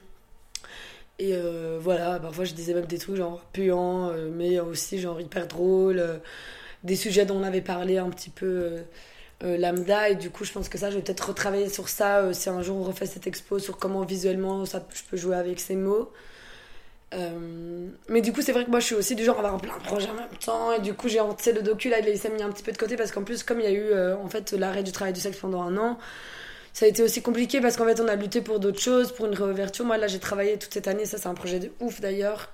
[1.18, 5.20] Et euh, voilà, parfois je disais même des trucs genre puants, euh, mais aussi genre
[5.22, 6.22] hyper drôles,
[6.84, 8.78] des sujets dont on avait parlé un petit peu
[9.42, 12.50] lambda, et du coup je pense que ça, je vais peut-être retravailler sur ça si
[12.50, 15.76] un jour on refait cette expo, sur comment visuellement ça, je peux jouer avec ces
[15.76, 16.12] mots.
[17.14, 19.60] Euh, mais du coup, c'est vrai que moi je suis aussi du genre à avoir
[19.60, 20.74] plein de projets en même temps.
[20.74, 22.78] Et du coup, j'ai sais, le docu là, il s'est mis un petit peu de
[22.78, 25.14] côté parce qu'en plus, comme il y a eu euh, en fait l'arrêt du travail
[25.14, 25.98] du sexe pendant un an,
[26.74, 29.26] ça a été aussi compliqué parce qu'en fait, on a lutté pour d'autres choses, pour
[29.26, 29.86] une réouverture.
[29.86, 32.50] Moi là, j'ai travaillé toute cette année, ça c'est un projet de ouf d'ailleurs,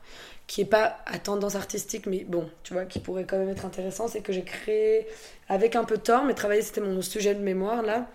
[0.48, 3.66] qui est pas à tendance artistique, mais bon, tu vois, qui pourrait quand même être
[3.66, 4.08] intéressant.
[4.08, 5.08] C'est que j'ai créé
[5.50, 8.08] avec un peu de temps, mais travailler c'était mon sujet de mémoire là,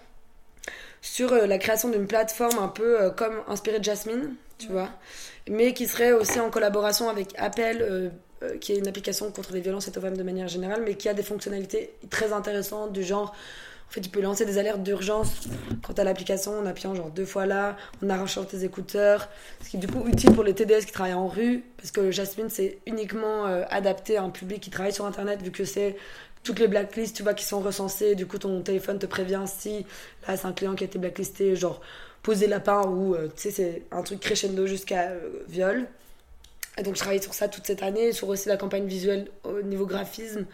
[1.02, 4.88] sur euh, la création d'une plateforme un peu comme inspirée de Jasmine, tu vois
[5.48, 8.08] mais qui serait aussi en collaboration avec Appel, euh,
[8.42, 10.94] euh, qui est une application contre les violences faites aux femmes de manière générale, mais
[10.94, 13.34] qui a des fonctionnalités très intéressantes du genre,
[13.88, 15.48] En fait, tu peux lancer des alertes d'urgence
[15.82, 19.28] quand t'as l'application en appuyant genre deux fois là, en arrachant tes écouteurs.
[19.62, 22.10] Ce qui est du coup utile pour les TDS qui travaillent en rue, parce que
[22.10, 25.96] Jasmine, c'est uniquement euh, adapté à un public qui travaille sur Internet, vu que c'est
[26.42, 28.14] toutes les blacklists, tu vois, qui sont recensées.
[28.14, 29.84] Du coup, ton téléphone te prévient si
[30.26, 31.80] là, c'est un client qui a été blacklisté, genre
[32.22, 35.86] poser lapin ou, euh, tu sais, c'est un truc crescendo jusqu'à euh, viol.
[36.78, 39.62] Et donc, je travaille sur ça toute cette année, sur aussi la campagne visuelle au
[39.62, 40.46] niveau graphisme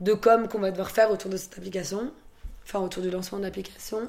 [0.00, 2.12] de com qu'on va devoir faire autour de cette application,
[2.64, 4.08] enfin autour du lancement de l'application.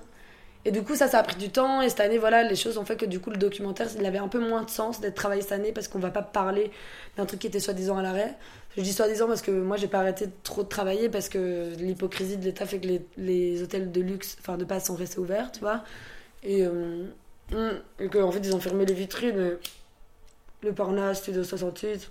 [0.66, 1.82] Et du coup, ça, ça a pris du temps.
[1.82, 4.18] Et cette année, voilà, les choses ont fait que du coup, le documentaire, il avait
[4.18, 6.72] un peu moins de sens d'être travaillé cette année parce qu'on va pas parler
[7.18, 8.36] d'un truc qui était soi-disant à l'arrêt.
[8.76, 12.38] Je dis soi-disant parce que moi, j'ai pas arrêté trop de travailler parce que l'hypocrisie
[12.38, 15.52] de l'État fait que les, les hôtels de luxe, enfin de passe, sont restés ouverts,
[15.52, 15.84] tu vois.
[16.44, 17.06] Et, euh,
[17.54, 19.58] hum, et qu'en fait, ils ont fermé les vitrines.
[20.64, 22.10] et Le Parnasse, Studio 68,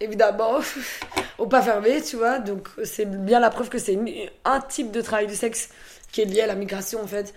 [0.00, 0.58] évidemment,
[1.38, 2.38] ont pas fermé, tu vois.
[2.38, 3.98] Donc, c'est bien la preuve que c'est
[4.44, 5.70] un type de travail du sexe
[6.12, 7.34] qui est lié à la migration, en fait.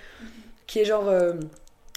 [0.67, 1.07] Qui est genre.
[1.09, 1.33] euh,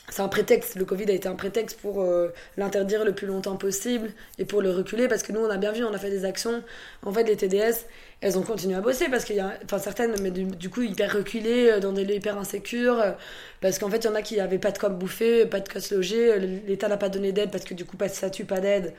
[0.09, 0.75] c'est un prétexte.
[0.77, 4.61] Le Covid a été un prétexte pour euh, l'interdire le plus longtemps possible et pour
[4.61, 6.63] le reculer parce que nous, on a bien vu, on a fait des actions.
[7.05, 7.87] En fait, les TDS,
[8.23, 9.55] elles ont continué à bosser parce qu'il y a.
[9.65, 13.01] Enfin, certaines, mais du, du coup, hyper reculées, euh, dans des lieux hyper insécures.
[13.01, 13.13] euh,
[13.61, 15.69] Parce qu'en fait, il y en a qui avaient pas de quoi bouffer, pas de
[15.69, 16.33] quoi se loger.
[16.33, 18.95] euh, L'État n'a pas donné d'aide parce que du coup, pas de statut, pas d'aide.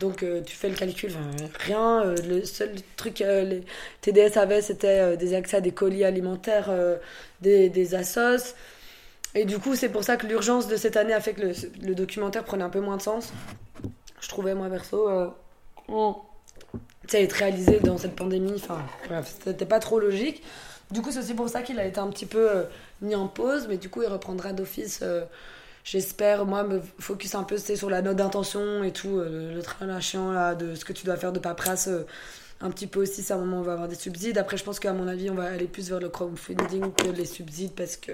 [0.00, 2.02] Donc euh, tu fais le calcul, enfin, rien.
[2.04, 3.62] euh, le seul truc que les
[4.00, 6.96] TDS avaient, c'était euh, des accès à des colis alimentaires, euh,
[7.40, 8.54] des, des assos.
[9.34, 11.52] Et du coup, c'est pour ça que l'urgence de cette année a fait que le,
[11.82, 13.32] le documentaire prenait un peu moins de sens.
[14.20, 15.28] Je trouvais, moi, perso, euh,
[17.10, 18.78] sais, être réalisé dans cette pandémie, enfin,
[19.08, 20.42] bref, c'était pas trop logique.
[20.90, 22.64] Du coup, c'est aussi pour ça qu'il a été un petit peu euh,
[23.00, 25.00] mis en pause, mais du coup, il reprendra d'office.
[25.02, 25.24] euh,
[25.84, 30.00] J'espère, moi, me focus un peu sur la note d'intention et tout, euh, le train
[30.00, 31.88] chiant là, de ce que tu dois faire de paperasse.
[31.88, 32.06] euh,
[32.60, 34.38] un petit peu aussi, c'est un moment où on va avoir des subsides.
[34.38, 37.26] Après, je pense qu'à mon avis, on va aller plus vers le crowdfunding que les
[37.26, 38.12] subsides parce que.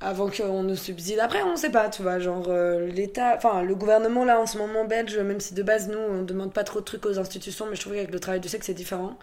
[0.00, 1.18] Avant qu'on nous subside.
[1.18, 2.18] Après, on sait pas, tu vois.
[2.18, 3.34] Genre, euh, l'État.
[3.36, 6.52] Enfin, le gouvernement, là, en ce moment belge, même si de base, nous, on demande
[6.52, 8.74] pas trop de trucs aux institutions, mais je trouve qu'avec le travail du sexe, c'est
[8.74, 9.18] différent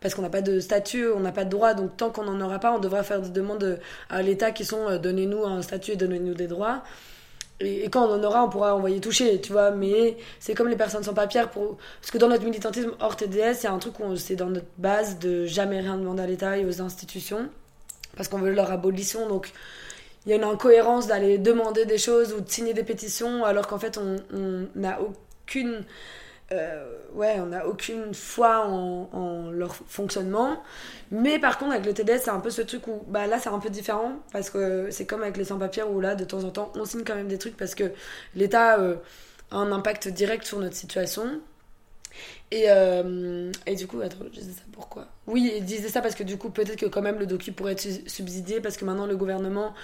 [0.00, 2.40] parce qu'on n'a pas de statut, on n'a pas de droit, donc tant qu'on n'en
[2.40, 5.92] aura pas, on devra faire des demandes à l'État qui sont euh, donnez-nous un statut
[5.92, 6.82] et donnez-nous des droits.
[7.60, 9.72] Et, quand on en aura, on pourra envoyer toucher, tu vois.
[9.72, 11.78] Mais c'est comme les personnes sans papiers, pour...
[12.00, 14.50] parce que dans notre militantisme hors TDS, il y a un truc où c'est dans
[14.50, 17.48] notre base de jamais rien demander à l'État et aux institutions,
[18.18, 19.52] parce qu'on veut leur abolition, donc
[20.26, 23.66] il y a une incohérence d'aller demander des choses ou de signer des pétitions alors
[23.66, 25.86] qu'en fait on n'a aucune
[26.50, 30.62] euh, ouais, on n'a aucune foi en, leur fonctionnement.
[31.10, 33.50] Mais par contre, avec le TDS, c'est un peu ce truc où, bah là, c'est
[33.50, 36.50] un peu différent parce que c'est comme avec les sans-papiers où là, de temps en
[36.50, 37.92] temps, on signe quand même des trucs parce que
[38.34, 38.96] l'État euh,
[39.50, 41.40] a un impact direct sur notre situation.
[42.50, 45.06] Et, euh, et du coup, attends, je disais ça pourquoi?
[45.28, 47.72] Oui, il disait ça parce que du coup, peut-être que quand même le docu pourrait
[47.72, 49.74] être su- subsidié parce que maintenant le gouvernement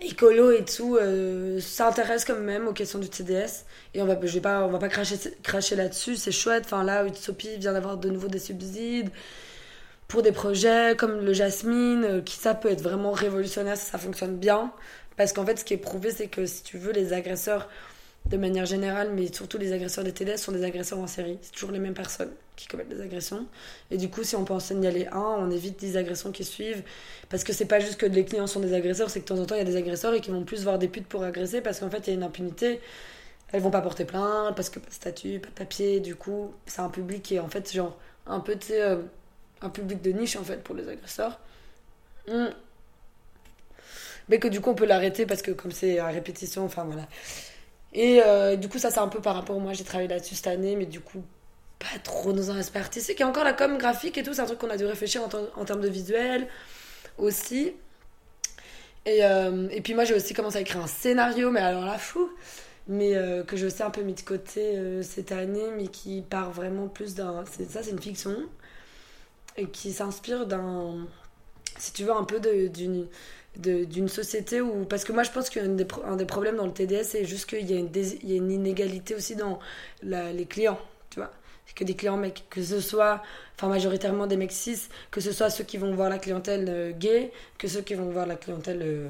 [0.00, 3.64] écolo et tout euh, s'intéresse quand même aux questions du TDS.
[3.94, 6.64] Et on va, pas, on va pas cracher, cracher là-dessus, c'est chouette.
[6.66, 9.10] Enfin là, Utopie vient d'avoir de nouveau des subsides
[10.08, 13.98] pour des projets comme le Jasmine, euh, qui ça peut être vraiment révolutionnaire si ça
[13.98, 14.72] fonctionne bien.
[15.16, 17.68] Parce qu'en fait, ce qui est prouvé, c'est que si tu veux, les agresseurs,
[18.26, 21.38] de manière générale, mais surtout les agresseurs des TDS, sont des agresseurs en série.
[21.42, 23.46] C'est toujours les mêmes personnes qui commettent des agressions.
[23.90, 26.82] Et du coup, si on peut en signaler un, on évite des agressions qui suivent.
[27.28, 29.40] Parce que c'est pas juste que les clients sont des agresseurs, c'est que de temps
[29.40, 31.22] en temps, il y a des agresseurs et qui vont plus voir des putes pour
[31.22, 32.80] agresser parce qu'en fait, il y a une impunité.
[33.52, 36.00] Elles vont pas porter plainte parce que pas de statut, pas de papier.
[36.00, 37.96] Du coup, c'est un public qui est en fait, genre,
[38.26, 39.02] un peu, tu euh,
[39.62, 41.38] un public de niche en fait pour les agresseurs.
[42.28, 42.48] Hmm.
[44.28, 47.06] Mais que du coup, on peut l'arrêter parce que comme c'est à répétition, enfin voilà.
[47.92, 49.58] Et euh, du coup, ça, c'est un peu par rapport.
[49.60, 51.22] Moi, j'ai travaillé là-dessus cette année, mais du coup,
[51.78, 53.20] pas trop dans un aspect artistique.
[53.20, 55.28] A encore la com graphique et tout, c'est un truc qu'on a dû réfléchir en,
[55.28, 56.48] ter- en termes de visuel
[57.18, 57.74] aussi.
[59.04, 61.98] Et, euh, et puis, moi, j'ai aussi commencé à écrire un scénario, mais alors là,
[61.98, 62.30] fou
[62.88, 66.22] mais euh, que je sais un peu mis de côté euh, cette année, mais qui
[66.22, 67.44] part vraiment plus d'un.
[67.68, 68.36] Ça, c'est une fiction.
[69.56, 71.06] Et qui s'inspire d'un.
[71.78, 74.84] Si tu veux, un peu d'une société où.
[74.84, 77.70] Parce que moi, je pense qu'un des, des problèmes dans le TDS, c'est juste qu'il
[77.70, 79.58] y, a une y a une inégalité aussi dans
[80.02, 80.78] les clients,
[81.10, 81.32] tu vois.
[81.74, 83.22] Que des clients mecs, que ce soit,
[83.54, 86.92] enfin majoritairement des mecs cis, que ce soit ceux qui vont voir la clientèle euh,
[86.92, 89.08] gay, que ceux qui vont voir la clientèle euh,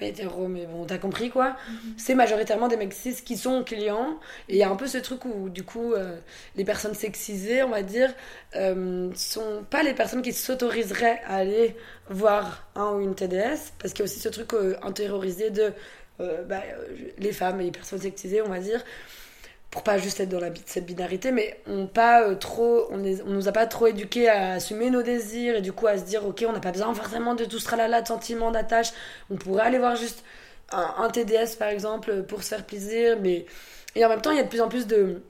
[0.00, 1.56] hétéro, mais bon, t'as compris quoi.
[1.98, 4.18] C'est majoritairement des mecs cis qui sont clients.
[4.48, 6.18] Et il y a un peu ce truc où, du coup, euh,
[6.56, 8.12] les personnes sexisées, on va dire,
[8.56, 11.76] euh, sont pas les personnes qui s'autoriseraient à aller
[12.08, 15.72] voir un ou une TDS, parce qu'il y a aussi ce truc intériorisé de
[16.18, 16.62] bah,
[17.16, 18.84] les femmes et les personnes sexisées, on va dire,
[19.70, 23.48] pour pas juste être dans cette binarité, mais on pas euh, trop, on, est- nous
[23.48, 26.44] a pas trop éduqués à assumer nos désirs et du coup à se dire ok,
[26.48, 28.88] on n'a pas besoin forcément de tout ce tralala de sentiments, d'attache.
[29.30, 30.24] On pourrait aller voir juste
[30.72, 33.46] un TDS par exemple pour se faire plaisir, mais
[33.96, 35.22] et en même temps il y a de plus en plus de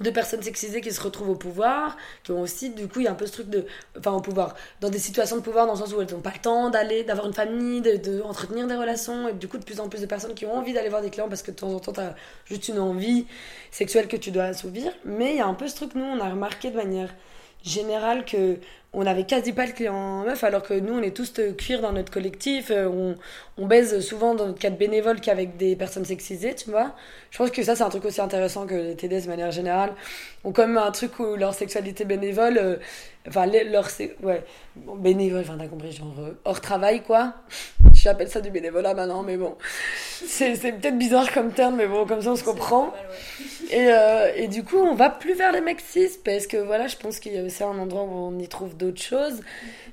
[0.00, 3.06] de personnes sexisées qui se retrouvent au pouvoir, qui ont aussi, du coup, il y
[3.06, 3.64] a un peu ce truc de.
[3.98, 4.54] Enfin, au pouvoir.
[4.80, 7.04] Dans des situations de pouvoir, dans le sens où elles n'ont pas le temps d'aller,
[7.04, 10.00] d'avoir une famille, de, de entretenir des relations, et du coup, de plus en plus
[10.00, 11.92] de personnes qui ont envie d'aller voir des clients parce que de temps en temps,
[11.92, 12.14] tu as
[12.46, 13.26] juste une envie
[13.70, 14.92] sexuelle que tu dois assouvir.
[15.04, 17.14] Mais il y a un peu ce truc, nous, on a remarqué de manière
[17.64, 18.58] générale que
[18.96, 21.80] on avait quasi pas de clients meufs alors que nous on est tous euh, cuir
[21.80, 23.16] dans notre collectif euh, on,
[23.56, 26.94] on baise souvent dans notre cadre bénévole qu'avec des personnes sexisées tu vois.
[27.30, 29.92] Je pense que ça c'est un truc aussi intéressant que les TDS de manière générale.
[30.44, 32.76] Ont quand même un truc où leur sexualité bénévole euh,
[33.28, 33.88] enfin leur
[34.22, 34.44] ouais
[34.76, 37.34] bénévole enfin t'as compris genre euh, hors travail quoi
[38.04, 39.56] j'appelle ça du bénévolat maintenant mais bon
[40.26, 42.92] c'est peut-être bizarre comme terme mais bon comme ça on se comprend
[43.70, 46.86] et, euh, et du coup, on va plus vers les mecs cis parce que voilà,
[46.86, 49.40] je pense qu'il y a aussi un endroit où on y trouve d'autres choses,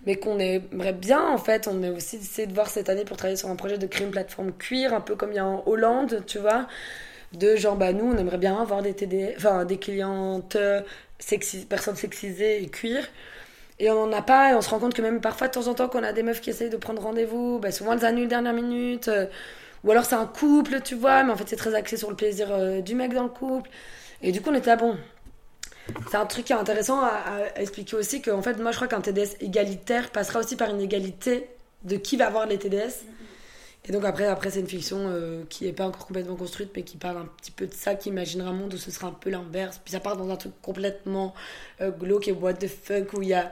[0.05, 1.67] mais qu'on aimerait bien en fait.
[1.67, 4.05] On a aussi essayé de voir cette année pour travailler sur un projet de créer
[4.05, 6.67] une plateforme cuir, un peu comme il y a en Hollande, tu vois.
[7.33, 10.81] De genre, bah nous, on aimerait bien avoir des TD, enfin des clientes euh,
[11.19, 13.07] sexy, personnes sexisées et cuir.
[13.81, 15.65] Et on n'en a pas, et on se rend compte que même parfois, de temps
[15.65, 18.27] en temps, qu'on a des meufs qui essayent de prendre rendez-vous, bah, souvent elles annulent
[18.27, 19.07] dernière minute.
[19.07, 19.25] euh,
[19.83, 22.15] ou alors c'est un couple, tu vois, mais en fait c'est très axé sur le
[22.15, 23.71] plaisir euh, du mec dans le couple.
[24.21, 24.95] Et du coup on était à bon.
[26.11, 29.01] C'est un truc qui est intéressant à, expliquer aussi qu'en fait moi je crois qu'un
[29.01, 31.49] TDS égalitaire passera aussi par une égalité
[31.83, 33.03] de qui va avoir les TDS.
[33.87, 36.83] Et donc après, après c'est une fiction euh, qui n'est pas encore complètement construite mais
[36.83, 39.11] qui parle un petit peu de ça, qui imaginera un monde où ce sera un
[39.11, 39.79] peu l'inverse.
[39.83, 41.33] Puis ça part dans un truc complètement
[41.81, 43.51] euh, glauque et what the fuck où il y a,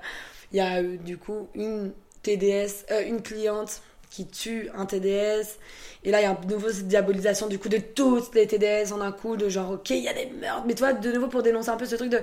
[0.53, 5.57] y a euh, du coup une TDS, euh, une cliente qui tue un TDS.
[6.03, 9.01] Et là, il y a de nouveau diabolisation du coup de toutes les TDS en
[9.01, 10.63] un coup, de genre, ok, il y a des meurtres.
[10.65, 12.19] Mais toi, de nouveau, pour dénoncer un peu ce truc de,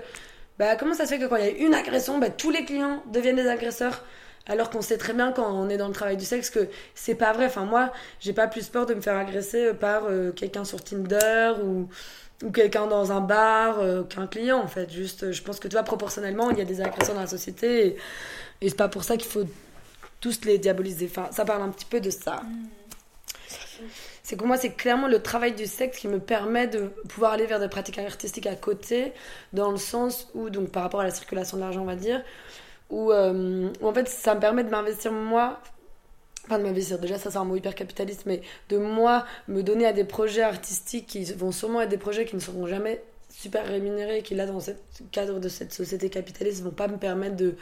[0.58, 2.64] bah, comment ça se fait que quand il y a une agression, bah, tous les
[2.64, 4.02] clients deviennent des agresseurs?
[4.48, 7.14] Alors qu'on sait très bien quand on est dans le travail du sexe que c'est
[7.14, 7.46] pas vrai.
[7.46, 11.54] Enfin, moi, j'ai pas plus peur de me faire agresser par euh, quelqu'un sur Tinder
[11.62, 11.88] ou,
[12.44, 14.90] ou quelqu'un dans un bar euh, qu'un client, en fait.
[14.90, 17.26] Juste, euh, je pense que tu vois, proportionnellement, il y a des agresseurs dans la
[17.26, 17.96] société et,
[18.60, 19.44] et c'est pas pour ça qu'il faut
[20.20, 21.08] tous les diaboliser.
[21.10, 22.42] Enfin, ça parle un petit peu de ça.
[24.22, 27.46] C'est que moi, c'est clairement le travail du sexe qui me permet de pouvoir aller
[27.46, 29.12] vers des pratiques artistiques à côté,
[29.52, 32.22] dans le sens où, donc par rapport à la circulation de l'argent, on va dire,
[32.90, 35.60] où, euh, où en fait, ça me permet de m'investir moi,
[36.44, 39.86] enfin de m'investir, déjà ça c'est un mot hyper capitaliste, mais de moi me donner
[39.86, 43.66] à des projets artistiques qui vont sûrement être des projets qui ne seront jamais super
[43.66, 44.70] rémunérés, qui là, dans ce
[45.12, 47.56] cadre de cette société capitaliste, vont pas me permettre de,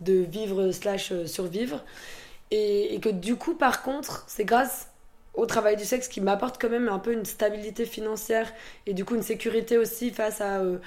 [0.00, 1.84] de vivre slash euh, survivre.
[2.50, 4.88] Et, et que du coup, par contre, c'est grâce
[5.34, 8.52] au travail du sexe qui m'apporte quand même un peu une stabilité financière
[8.86, 10.78] et du coup une sécurité aussi face à euh,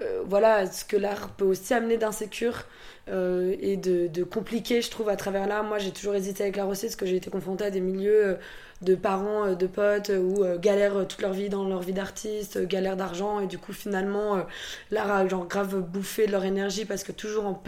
[0.00, 2.64] euh, voilà ce que l'art peut aussi amener d'insécure
[3.08, 5.64] euh, et de, de compliqué je trouve à travers l'art.
[5.64, 8.26] Moi j'ai toujours hésité avec l'art aussi parce que j'ai été confrontée à des milieux
[8.26, 8.34] euh,
[8.80, 13.38] de parents de potes où galèrent toute leur vie dans leur vie d'artiste galèrent d'argent
[13.38, 14.44] et du coup finalement
[14.90, 17.62] l'art a genre grave bouffé de leur énergie parce que toujours en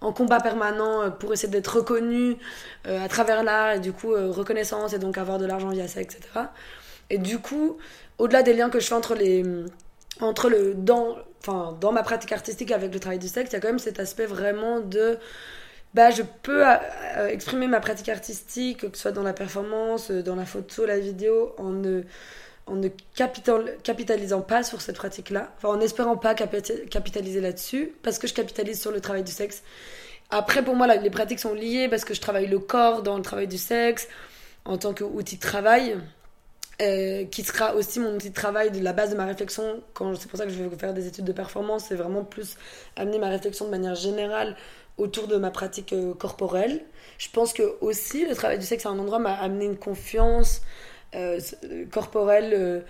[0.00, 2.36] en combat permanent pour essayer d'être reconnu
[2.84, 6.20] à travers l'art et du coup reconnaissance et donc avoir de l'argent via ça etc
[7.10, 7.78] et du coup
[8.18, 9.44] au-delà des liens que je fais entre les
[10.20, 13.56] entre le dans enfin dans ma pratique artistique avec le travail du sexe il y
[13.56, 15.18] a quand même cet aspect vraiment de
[15.94, 16.74] bah je peux euh,
[17.18, 20.86] euh, exprimer ma pratique artistique que ce soit dans la performance euh, dans la photo
[20.86, 22.02] la vidéo en ne
[22.66, 27.92] en ne capital- capitalisant pas sur cette pratique-là, enfin en espérant pas capita- capitaliser là-dessus,
[28.02, 29.62] parce que je capitalise sur le travail du sexe.
[30.30, 33.16] Après, pour moi, là, les pratiques sont liées parce que je travaille le corps dans
[33.18, 34.08] le travail du sexe
[34.64, 35.96] en tant qu'outil de travail,
[36.82, 39.80] euh, qui sera aussi mon outil de travail de la base de ma réflexion.
[39.92, 42.56] Quand c'est pour ça que je vais faire des études de performance, c'est vraiment plus
[42.96, 44.56] amener ma réflexion de manière générale
[44.98, 46.82] autour de ma pratique euh, corporelle.
[47.18, 50.62] Je pense que aussi le travail du sexe à un endroit m'a amené une confiance
[51.14, 51.38] euh,
[51.92, 52.84] corporelle.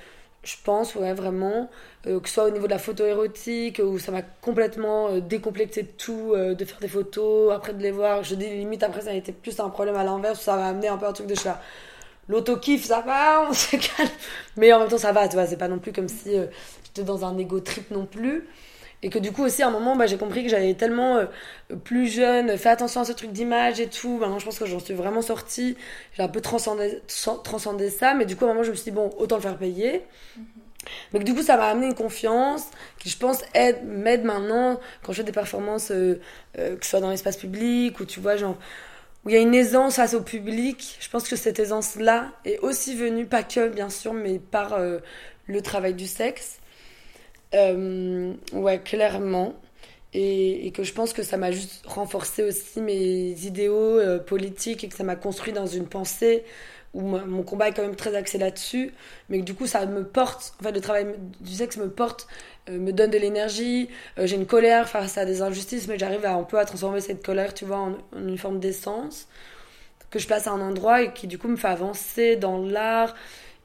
[0.44, 1.70] je pense, ouais, vraiment.
[2.04, 5.88] Que ce soit au niveau de la photo érotique, où ça m'a complètement décomplexé de
[5.88, 8.24] tout, de faire des photos, après de les voir.
[8.24, 10.88] Je dis limite, après, ça a été plus un problème à l'inverse, ça m'a amené
[10.88, 11.60] un peu un truc de chat.
[12.28, 14.10] L'auto-kiff, ça va, on se calme.
[14.56, 16.46] Mais en même temps, ça va, tu vois, c'est pas non plus comme si euh,
[16.84, 18.48] j'étais dans un ego trip non plus.
[19.02, 21.26] Et que du coup, aussi, à un moment, bah, j'ai compris que j'avais tellement euh,
[21.84, 24.16] plus jeune, fait attention à ce truc d'image et tout.
[24.16, 25.76] Maintenant, je pense que j'en suis vraiment sortie.
[26.16, 28.90] J'ai un peu transcendé, ça, mais du coup, à un moment, je me suis dit,
[28.90, 30.02] bon, autant le faire payer.
[31.12, 32.68] Mais que du coup, ça m'a amené une confiance
[32.98, 36.18] qui, je pense, aide, m'aide maintenant quand je fais des performances, euh,
[36.54, 38.56] que ce soit dans l'espace public ou tu vois, genre,
[39.24, 40.98] où il y a une aisance face au public.
[41.00, 44.98] Je pense que cette aisance-là est aussi venue, pas que bien sûr, mais par euh,
[45.46, 46.58] le travail du sexe.
[47.54, 49.54] Euh, ouais, clairement.
[50.16, 54.88] Et, que je pense que ça m'a juste renforcé aussi mes idéaux euh, politiques et
[54.88, 56.44] que ça m'a construit dans une pensée
[56.94, 58.92] où mon combat est quand même très axé là-dessus,
[59.28, 61.06] mais que du coup ça me porte, en le travail
[61.40, 62.28] du sexe me porte,
[62.70, 63.88] euh, me donne de l'énergie,
[64.18, 67.00] euh, j'ai une colère face à des injustices, mais j'arrive à un peu à transformer
[67.00, 69.28] cette colère, tu vois, en, une forme d'essence
[70.10, 73.14] que je place à un endroit et qui du coup me fait avancer dans l'art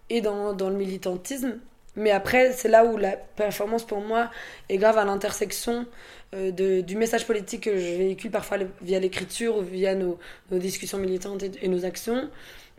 [0.09, 1.59] et dans, le militantisme.
[1.95, 4.32] Mais après, c'est là où la performance pour moi
[4.69, 5.86] est grave à l'intersection
[6.34, 10.17] euh, du message politique que je véhicule parfois via l'écriture ou via nos,
[10.51, 12.30] discussions militantes et nos actions.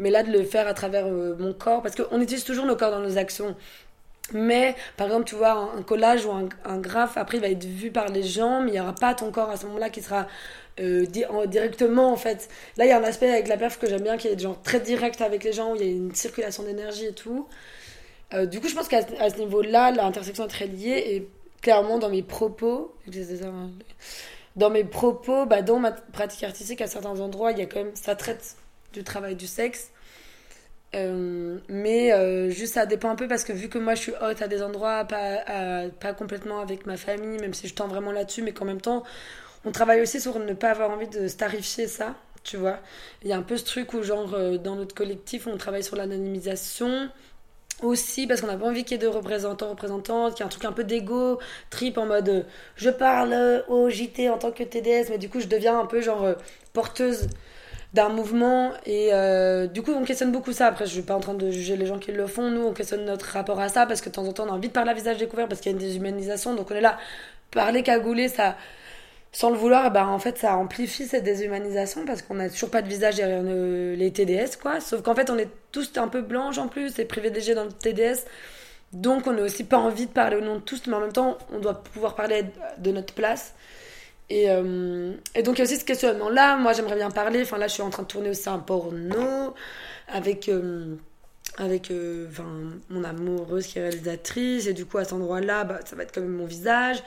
[0.01, 2.77] Mais là, de le faire à travers euh, mon corps, parce qu'on utilise toujours nos
[2.77, 3.57] corps dans nos actions.
[4.33, 7.65] Mais par exemple, tu vois, un, collage ou un, un graphe, après, il va être
[7.65, 10.03] vu par les gens, mais il n'y aura pas ton corps à ce moment-là qui
[10.03, 10.29] sera
[10.81, 12.49] euh, di- en- directement, en fait.
[12.77, 14.61] Là, il y a un aspect avec la perf que j'aime bien, qui est genre
[14.63, 17.49] très direct avec les gens, où il y a une circulation d'énergie et tout.
[18.35, 21.29] Euh, du coup, je pense qu'à ce- niveau-là, l'intersection est très liée, et
[21.63, 22.95] clairement, dans mes propos,
[24.57, 27.81] dans mes propos, bah, dans ma pratique artistique, à certains endroits, il y a quand
[27.85, 28.57] même, ça traite
[28.93, 29.91] du travail du sexe.
[30.95, 34.13] Euh, mais euh, juste ça dépend un peu parce que vu que moi je suis
[34.23, 35.45] haute à des endroits, pas,
[36.01, 39.05] pas complètement avec ma famille, même si je tends vraiment là-dessus, mais qu'en même temps
[39.65, 42.15] on travaille aussi sur ne pas avoir envie de starifier ça,
[42.45, 42.79] tu vois.
[43.23, 45.85] Il y a un peu ce truc où genre euh, dans notre collectif on travaille
[45.85, 47.11] sur l'anonymisation
[47.83, 50.47] aussi parce qu'on n'a pas envie qu'il y ait de représentants, représentantes, qu'il y ait
[50.47, 51.39] un truc un peu d'égo,
[51.71, 55.47] trip en mode je parle au JT en tant que TDS, mais du coup je
[55.47, 56.35] deviens un peu genre
[56.73, 57.29] porteuse
[57.93, 60.67] d'un mouvement et euh, du coup on questionne beaucoup ça.
[60.67, 62.51] Après je suis pas en train de juger les gens qui le font.
[62.51, 64.53] Nous on questionne notre rapport à ça parce que de temps en temps on a
[64.53, 66.55] envie de parler à visage découvert parce qu'il y a une déshumanisation.
[66.55, 66.99] Donc on est là.
[67.51, 68.57] Parler cagoulé ça
[69.33, 72.71] sans le vouloir eh ben en fait ça amplifie cette déshumanisation parce qu'on a toujours
[72.71, 74.81] pas de visage derrière les TDS quoi.
[74.81, 77.73] Sauf qu'en fait on est tous un peu blanches en plus et privilégiés dans le
[77.73, 78.25] TDS
[78.93, 81.13] donc on n'a aussi pas envie de parler au nom de tous mais en même
[81.13, 82.45] temps on doit pouvoir parler
[82.79, 83.55] de notre place
[84.31, 87.43] et, euh, et donc il y a aussi ce questionnement là moi j'aimerais bien parler.
[87.43, 89.55] Enfin là je suis en train de tourner aussi un porno
[90.09, 90.95] avec euh,
[91.59, 92.29] avec euh,
[92.89, 94.69] mon amoureuse qui est réalisatrice.
[94.69, 97.03] Et du coup à cet endroit là bah, ça va être quand même mon visage.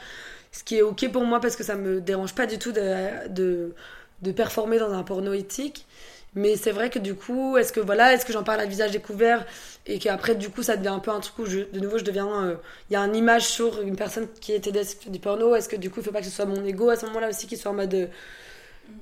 [0.52, 3.74] Ce qui est ok pour moi parce que ça me dérange pas du tout de,
[4.22, 5.88] de performer dans un porno éthique
[6.36, 8.92] mais c'est vrai que du coup est-ce que voilà est-ce que j'en parle à visage
[8.92, 9.46] découvert
[9.86, 12.44] et qu'après du coup ça devient un peu un truc où de nouveau je deviens
[12.44, 12.56] euh,
[12.90, 15.90] il y a une image sur une personne qui fait du porno est-ce que du
[15.90, 17.72] coup il faut pas que ce soit mon ego à ce moment-là aussi qui soit
[17.72, 18.08] en mode euh,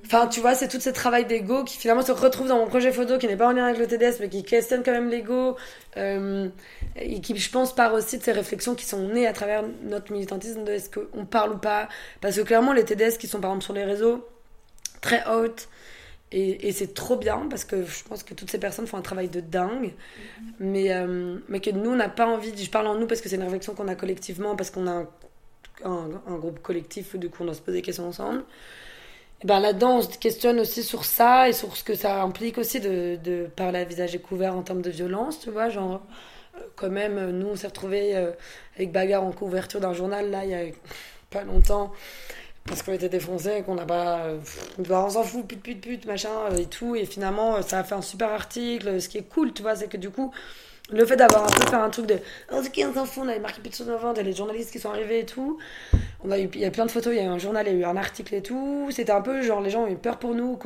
[0.05, 2.91] Enfin, tu vois, c'est tout ce travail d'ego qui finalement se retrouve dans mon projet
[2.91, 5.55] photo qui n'est pas en lien avec le TDS mais qui questionne quand même l'ego
[5.97, 6.49] euh,
[6.97, 10.11] et qui, je pense, part aussi de ces réflexions qui sont nées à travers notre
[10.11, 11.88] militantisme de est-ce qu'on parle ou pas.
[12.19, 14.27] Parce que clairement, les TDS qui sont par exemple sur les réseaux,
[15.01, 15.69] très hautes,
[16.32, 19.01] et, et c'est trop bien parce que je pense que toutes ces personnes font un
[19.01, 19.93] travail de dingue,
[20.59, 23.27] mais, euh, mais que nous, on n'a pas envie, je parle en nous parce que
[23.27, 25.07] c'est une réflexion qu'on a collectivement, parce qu'on a un,
[25.84, 28.43] un, un groupe collectif où du coup on doit se poser des questions ensemble.
[29.43, 32.57] Et ben là-dedans, on se questionne aussi sur ça et sur ce que ça implique
[32.57, 36.01] aussi de, de parler à visage découvert en termes de violence, tu vois, genre
[36.55, 38.15] euh, quand même, euh, nous on s'est retrouvés
[38.75, 40.63] avec bagarre en couverture d'un journal là il y a
[41.29, 41.91] pas longtemps
[42.66, 44.20] parce qu'on était défoncés et qu'on n'a pas.
[44.26, 44.38] euh,
[44.78, 46.95] bah, on s'en fout, pute, pute, pute, machin euh, et tout.
[46.95, 49.01] Et finalement, euh, ça a fait un super article.
[49.01, 50.32] Ce qui est cool, tu vois, c'est que du coup,
[50.91, 52.20] le fait d'avoir un peu fait un truc de.
[52.51, 54.34] Oh, ok, on s'en fout, on avait marqué plus de 90, il y a les
[54.36, 55.57] journalistes qui sont arrivés et tout.
[56.24, 57.68] On a eu, il y a plein de photos, il y a eu un journal,
[57.68, 58.89] il y a eu un article et tout.
[58.91, 60.57] C'était un peu genre, les gens ont eu peur pour nous,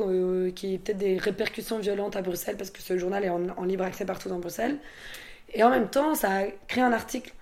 [0.54, 3.42] qu'il y ait peut-être des répercussions violentes à Bruxelles parce que ce journal est en,
[3.56, 4.78] en libre accès partout dans Bruxelles.
[5.54, 7.32] Et en même temps, ça a créé un article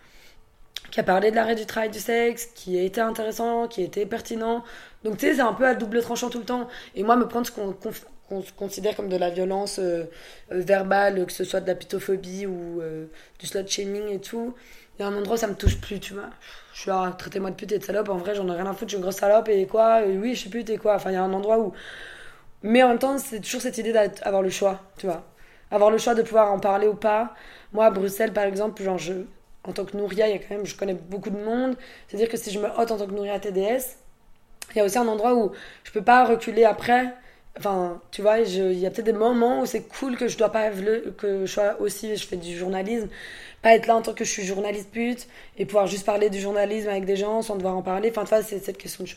[0.95, 3.84] qui a parlé de l'arrêt du travail du sexe, qui a été intéressant, qui a
[3.84, 4.62] été pertinent.
[5.03, 6.68] Donc tu sais, c'est un peu à double tranchant tout le temps.
[6.95, 7.74] Et moi, me prendre ce qu'on
[8.57, 10.05] considère comme de la violence euh,
[10.53, 13.07] euh, verbale, que ce soit de la pitophobie ou euh,
[13.40, 14.55] du slut shaming et tout,
[14.97, 16.30] il y a un endroit ça me touche plus, tu vois.
[16.74, 18.72] Je suis là, traitez-moi de pute et de salope, en vrai, j'en ai rien à
[18.72, 20.95] foutre, je suis une grosse salope et quoi, oui, je suis pute et quoi?
[20.95, 21.72] Enfin, il y a un endroit où.
[22.62, 25.24] Mais en même temps, c'est toujours cette idée d'avoir le choix, tu vois.
[25.72, 27.34] Avoir le choix de pouvoir en parler ou pas.
[27.72, 29.24] Moi, à Bruxelles, par exemple, genre, je,
[29.65, 31.77] en tant que Nouria, il y a quand même, je connais beaucoup de monde.
[32.09, 33.97] C'est-à-dire que si je me hotte en tant que Nouria TDS,
[34.75, 35.53] il y a aussi un endroit où
[35.85, 37.15] je peux pas reculer après.
[37.59, 40.51] Enfin, tu vois, il y a peut-être des moments où c'est cool que je dois
[40.51, 43.09] pas que je sois aussi, je fais du journalisme,
[43.62, 46.41] pas être là en tant que je suis journaliste pute et pouvoir juste parler du
[46.41, 48.12] journalisme avec des gens sans devoir en parler.
[48.15, 49.11] Enfin, tu c'est cette question de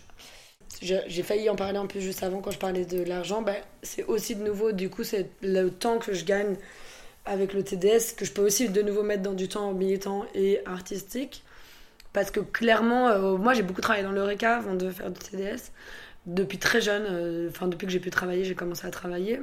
[0.82, 3.42] J'ai failli en parler un peu juste avant quand je parlais de l'argent.
[3.42, 6.56] Ben, c'est aussi de nouveau, du coup, c'est le temps que je gagne
[7.28, 10.60] avec le TDS que je peux aussi de nouveau mettre dans du temps militant et
[10.66, 11.44] artistique.
[12.14, 15.72] Parce que clairement, euh, moi j'ai beaucoup travaillé dans l'Eureka avant de faire du TDS.
[16.26, 19.40] Depuis très jeune, euh, enfin depuis que j'ai pu travailler, j'ai commencé à travailler.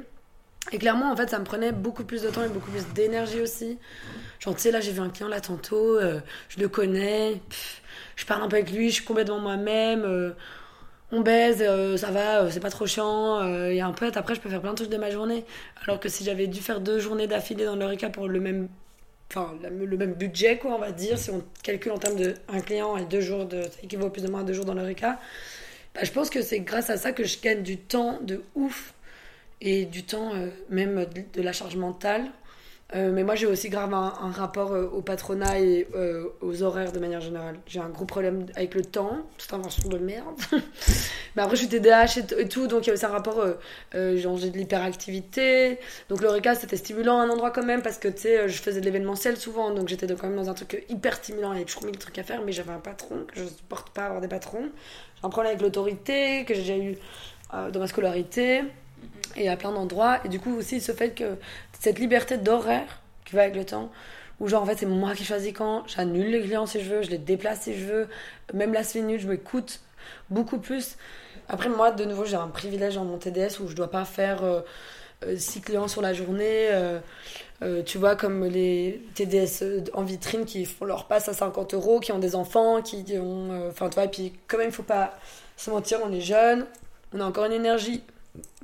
[0.71, 3.39] Et clairement, en fait, ça me prenait beaucoup plus de temps et beaucoup plus d'énergie
[3.39, 3.77] aussi.
[4.39, 6.19] Genre, tu sais, là, j'ai vu un client là tantôt, euh,
[6.49, 7.39] je le connais,
[8.15, 10.33] je parle un peu avec lui, je suis complètement moi-même,
[11.11, 14.35] on baise, euh, ça va, euh, c'est pas trop chiant, euh, et un peu, après,
[14.35, 15.45] je peux faire plein de trucs de ma journée.
[15.83, 18.67] Alors que si j'avais dû faire deux journées d'affilée dans l'Eureka pour le même,
[19.31, 22.61] enfin, le même budget, quoi, on va dire, si on calcule en termes de un
[22.61, 25.19] client et deux jours, de, ça équivaut plus ou moins à deux jours dans l'Eureka,
[25.93, 28.93] bah, je pense que c'est grâce à ça que je gagne du temps de ouf
[29.61, 30.33] et du temps
[30.69, 32.25] même de la charge mentale.
[32.93, 36.91] Euh, mais moi, j'ai aussi grave un, rapport euh, au patronat et euh, aux horaires
[36.91, 37.57] de manière générale.
[37.65, 40.35] J'ai un gros problème avec le temps, toute invention de merde.
[41.35, 43.43] mais après, je suis TDAH et, tout, donc il y a aussi un rapport.
[43.93, 45.79] Genre, j'ai de l'hyperactivité.
[46.09, 48.81] Donc, l'Eureka, c'était stimulant à un endroit quand même, parce que tu sais, je faisais
[48.81, 51.53] de l'événementiel souvent, donc j'étais quand même dans un truc hyper stimulant.
[51.53, 53.89] Il y avait toujours mille trucs à faire, mais j'avais un patron, que je supporte
[53.89, 54.69] pas avoir des patrons.
[55.15, 56.97] J'ai un problème avec l'autorité, que j'ai déjà eu
[57.51, 58.63] dans ma scolarité
[59.35, 60.19] et à plein d'endroits.
[60.25, 61.35] Et du coup, aussi, ce fait que
[61.79, 63.91] cette liberté d'horaire qui va avec le temps,
[64.39, 67.01] où genre en fait c'est moi qui choisis quand, j'annule les clients si je veux,
[67.01, 68.07] je les déplace si je veux,
[68.53, 69.79] même la minutes, je m'écoute
[70.29, 70.97] beaucoup plus.
[71.47, 74.41] Après, moi, de nouveau, j'ai un privilège dans mon TDS où je dois pas faire
[75.37, 76.69] 6 clients sur la journée.
[76.71, 76.99] euh,
[77.63, 81.73] euh, tu vois, comme les TDS euh, en vitrine qui font leur passe à 50
[81.73, 83.51] euros, qui ont des enfants, qui ont.
[83.51, 85.13] euh, Enfin, tu vois, et puis quand même, il faut pas
[85.57, 86.65] se mentir, on est jeune,
[87.13, 88.03] on a encore une énergie.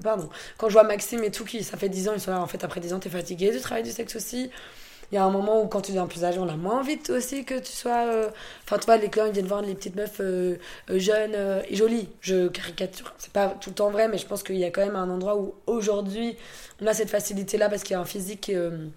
[0.03, 0.29] Pardon.
[0.57, 2.47] Quand je vois Maxime et tout, qui ça fait 10 ans, ils sont là, en
[2.47, 4.49] fait, après 10 ans, t'es fatigué du travail du sexe aussi.
[5.11, 6.99] Il y a un moment où, quand tu deviens plus âgé, on a moins envie
[7.09, 8.05] aussi que tu sois.
[8.07, 8.29] euh,
[8.63, 10.55] Enfin, tu vois, les clients, ils viennent voir les petites meufs euh,
[10.89, 11.35] euh, jeunes
[11.69, 12.07] et jolies.
[12.21, 13.13] Je caricature.
[13.17, 15.09] C'est pas tout le temps vrai, mais je pense qu'il y a quand même un
[15.09, 16.37] endroit où, aujourd'hui,
[16.81, 18.87] on a cette facilité-là parce qu'il y a un physique euh,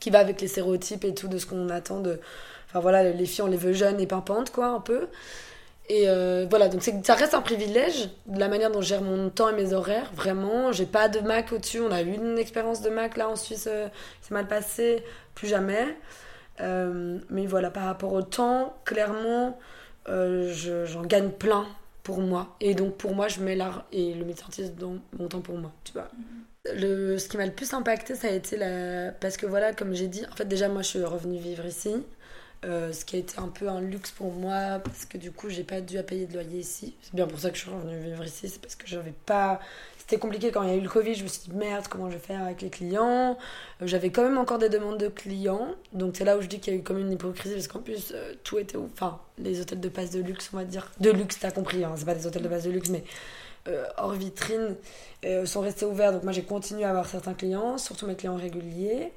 [0.00, 2.20] qui va avec les stéréotypes et tout de ce qu'on attend de.
[2.68, 5.08] Enfin, voilà, les filles, on les veut jeunes et pimpantes, quoi, un peu.
[5.90, 9.28] Et euh, voilà, donc ça reste un privilège de la manière dont je gère mon
[9.28, 10.72] temps et mes horaires, vraiment.
[10.72, 11.80] J'ai pas de Mac au-dessus.
[11.80, 13.88] On a eu une expérience de Mac là en Suisse, euh,
[14.22, 15.04] c'est mal passé,
[15.34, 15.96] plus jamais.
[16.60, 19.58] Euh, mais voilà, par rapport au temps, clairement,
[20.08, 21.66] euh, je- j'en gagne plein
[22.02, 22.56] pour moi.
[22.60, 25.72] Et donc pour moi, je mets l'art et le militantisme dans mon temps pour moi,
[25.84, 26.08] tu vois.
[26.74, 29.12] Le, ce qui m'a le plus impacté, ça a été la...
[29.12, 31.94] Parce que voilà, comme j'ai dit, en fait déjà moi je suis revenue vivre ici.
[32.64, 35.50] Euh, ce qui a été un peu un luxe pour moi parce que du coup
[35.50, 36.94] j'ai pas dû à payer de loyer ici.
[37.02, 39.60] C'est bien pour ça que je suis revenue vivre ici, c'est parce que j'avais pas.
[39.98, 42.08] C'était compliqué quand il y a eu le Covid, je me suis dit merde, comment
[42.08, 43.36] je vais faire avec les clients?
[43.82, 46.58] Euh, J'avais quand même encore des demandes de clients, donc c'est là où je dis
[46.58, 48.78] qu'il y a eu comme une hypocrisie parce qu'en plus euh, tout était.
[48.78, 50.90] Enfin, les hôtels de passe de luxe, on va dire.
[51.00, 53.04] De luxe, t'as compris, hein, c'est pas des hôtels de passe de luxe, mais
[53.96, 54.76] hors vitrine
[55.44, 56.12] sont restés ouverts.
[56.12, 59.12] Donc moi j'ai continué à avoir certains clients, surtout mes clients réguliers.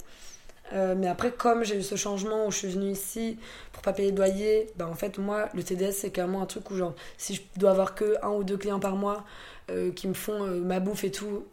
[0.73, 3.37] Euh, mais après, comme j'ai eu ce changement où je suis venue ici
[3.71, 6.69] pour pas payer de loyer, bah en fait, moi, le TDS, c'est carrément un truc
[6.71, 9.23] où, genre, si je dois avoir que un ou deux clients par mois
[9.71, 11.45] euh, qui me font euh, ma bouffe et tout,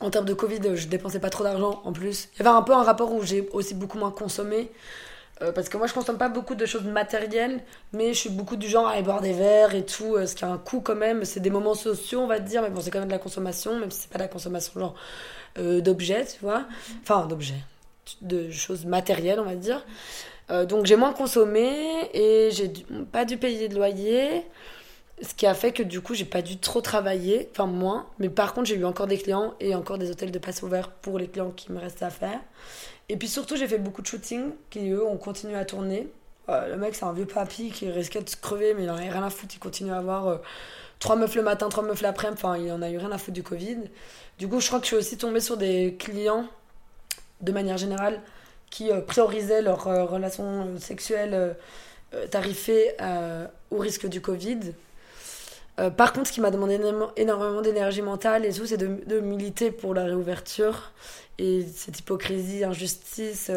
[0.00, 2.28] en termes de Covid, je dépensais pas trop d'argent en plus.
[2.34, 4.70] Il y avait un peu un rapport où j'ai aussi beaucoup moins consommé.
[5.54, 7.60] parce que moi, je consomme pas beaucoup de choses matérielles,
[7.92, 10.44] mais je suis beaucoup du genre à aller boire des verres et tout, ce qui
[10.44, 11.24] a un coût quand même.
[11.24, 13.78] C'est des moments sociaux, on va dire, mais bon, c'est quand même de la consommation,
[13.78, 14.94] même si c'est pas de la consommation genre
[15.56, 16.64] d'objets, tu vois.
[17.02, 17.62] Enfin, d'objets
[18.22, 19.84] de choses matérielles, on va dire.
[20.50, 21.70] Euh, donc j'ai moins consommé
[22.14, 22.72] et j'ai
[23.12, 24.44] pas dû payer de loyer,
[25.20, 28.06] ce qui a fait que du coup j'ai pas dû trop travailler, enfin moins.
[28.18, 30.90] Mais par contre j'ai eu encore des clients et encore des hôtels de passe ouverts
[30.90, 32.40] pour les clients qui me restaient à faire.
[33.08, 36.08] Et puis surtout j'ai fait beaucoup de shooting qui eux ont continué à tourner.
[36.48, 38.96] Euh, le mec c'est un vieux papy qui risquait de se crever mais il en
[38.96, 40.38] avait rien à foutre, il continue à avoir euh,
[40.98, 43.34] trois meufs le matin, trois meufs l'après-midi, enfin il en a eu rien à foutre
[43.34, 43.78] du Covid.
[44.38, 46.46] Du coup je crois que je suis aussi tombée sur des clients
[47.40, 48.20] de manière générale,
[48.70, 51.56] qui euh, priorisaient leurs euh, relations euh, sexuelles
[52.30, 52.92] tarifées
[53.70, 54.60] au risque du Covid.
[55.98, 56.80] Par contre, ce qui m'a demandé
[57.16, 60.92] énormément- d'énergie mentale et tout, c'est de, de militer pour la réouverture
[61.36, 63.50] et cette hypocrisie, injustice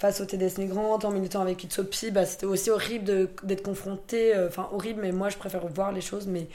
[0.00, 4.68] face aux TDS migrantes, en militant avec Utopie, bah, c'était aussi horrible d'être confronté, enfin
[4.72, 6.48] horrible, mais moi je préfère voir les choses, mais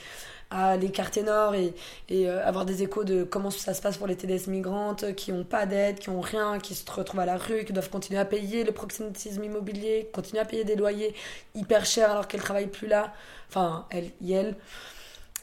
[0.52, 1.74] à les quartiers nord et,
[2.10, 5.32] et euh, avoir des échos de comment ça se passe pour les TDS migrantes qui
[5.32, 8.20] n'ont pas d'aide, qui n'ont rien, qui se retrouvent à la rue, qui doivent continuer
[8.20, 11.14] à payer le proxénétisme immobilier, continuer à payer des loyers
[11.54, 13.14] hyper chers alors qu'elles travaillent plus là,
[13.48, 14.56] enfin elles, elles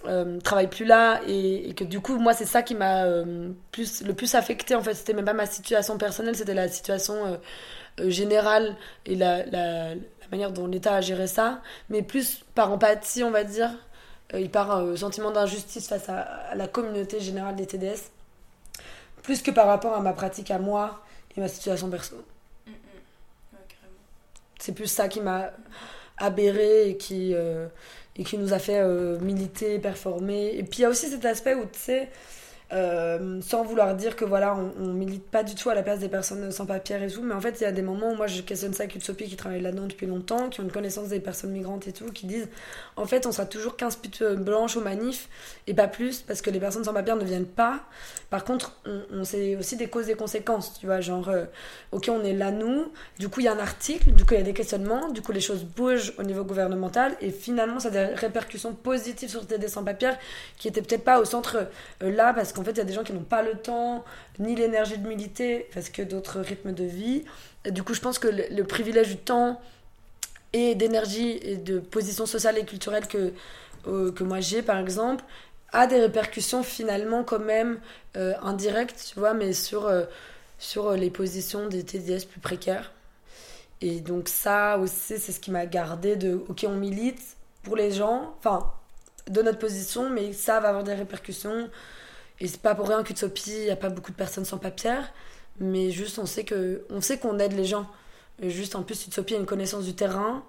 [0.07, 3.51] euh, travaillent plus là et, et que du coup moi c'est ça qui m'a euh,
[3.73, 4.95] plus le plus affecté en fait.
[4.95, 7.37] C'était même pas ma situation personnelle c'était la situation euh,
[8.01, 8.77] euh, générale
[9.07, 9.45] et la
[10.31, 11.63] manière dont l'État a géré ça.
[11.91, 13.71] Mais plus par empathie on va dire
[14.35, 18.11] euh, et par un sentiment d'injustice face à, à la communauté générale des TDS
[19.27, 21.03] plus que par rapport à ma pratique à moi
[21.37, 22.17] et ma situation perso.
[24.61, 25.51] C'est plus ça qui m'a
[26.17, 27.67] aberré et qui euh,
[28.15, 30.57] et qui nous a fait euh, militer, performer.
[30.57, 32.09] Et puis il y a aussi cet aspect où, tu sais,
[32.73, 36.01] Euh, sans vouloir dire que voilà, on, on milite pas du tout à la place
[36.01, 38.17] des personnes sans papiers et tout, mais en fait, il y a des moments où
[38.17, 41.09] moi je questionne ça avec Utopie qui travaille là-dedans depuis longtemps, qui ont une connaissance
[41.09, 42.49] des personnes migrantes et tout, qui disent
[42.97, 45.29] en fait, on sera toujours 15 putes blanches aux manifs
[45.69, 47.85] et pas plus parce que les personnes sans papiers ne viennent pas.
[48.31, 51.45] Par contre, on, on sait aussi des causes et conséquences, tu vois, genre, euh,
[51.93, 52.91] ok, on est là nous,
[53.21, 55.23] du coup, il y a un article, du coup, il y a des questionnements, du
[55.23, 59.47] coup, les choses bougent au niveau gouvernemental et finalement, ça a des répercussions positives sur
[59.47, 60.15] TD sans papiers
[60.59, 61.69] qui étaient peut-être pas au centre
[62.03, 64.05] euh, là parce qu'en fait, il y a des gens qui n'ont pas le temps
[64.39, 67.25] ni l'énergie de militer parce que d'autres rythmes de vie.
[67.65, 69.61] Et du coup, je pense que le, privilège du temps
[70.53, 73.33] et d'énergie et de position sociale et culturelle que,
[73.87, 75.23] euh, que moi j'ai, par exemple,
[75.73, 77.79] a des répercussions finalement quand même
[78.17, 80.05] euh, indirectes, tu vois, mais sur, euh,
[80.59, 82.93] sur les positions des TDS plus précaires.
[83.83, 87.21] Et donc ça aussi, c'est ce qui m'a gardé de, ok, on milite
[87.63, 88.73] pour les gens, enfin,
[89.29, 91.69] de notre position, mais ça va avoir des répercussions.
[92.41, 94.99] Et c'est pas pour rien qu'Utopie, il n'y a pas beaucoup de personnes sans papier,
[95.59, 97.87] mais juste on sait que on qu'on aide les gens.
[98.43, 100.45] Juste en plus, Utopie a une connaissance du terrain,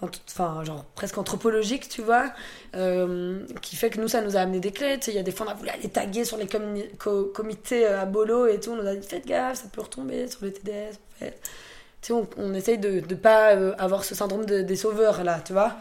[0.00, 2.32] enfin, genre presque anthropologique, tu vois,
[2.76, 4.98] euh, qui fait que nous, ça nous a amené des clés.
[5.08, 8.04] Il y a des fois, on a voulu aller taguer sur les comités euh, à
[8.04, 8.70] Bolo et tout.
[8.70, 10.98] On nous a dit, faites gaffe, ça peut retomber sur le TDS.
[12.12, 15.76] On, essaye de ne pas euh, avoir ce syndrome de- des sauveurs, là, tu vois,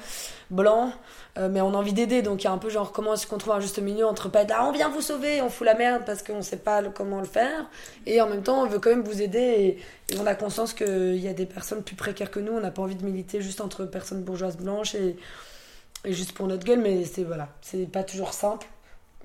[0.49, 0.91] blanc.
[1.37, 3.27] Euh, mais on a envie d'aider, donc il y a un peu genre comment est-ce
[3.27, 5.65] qu'on trouve un juste milieu entre pas être là, on vient vous sauver, on fout
[5.65, 7.69] la merde parce qu'on sait pas comment le faire,
[8.05, 9.77] et en même temps on veut quand même vous aider
[10.09, 12.71] et, on a conscience qu'il y a des personnes plus précaires que nous, on n'a
[12.71, 15.17] pas envie de militer juste entre personnes bourgeoises blanches et,
[16.05, 18.67] et juste pour notre gueule, mais c'est voilà, c'est pas toujours simple.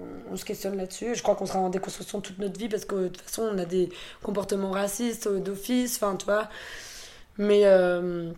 [0.01, 1.15] On, on se questionne là-dessus.
[1.15, 3.59] Je crois qu'on sera en déconstruction toute notre vie parce que de toute façon on
[3.59, 3.91] a des
[4.23, 6.49] comportements racistes euh, d'office, enfin tu vois.
[7.41, 8.31] Mais euh,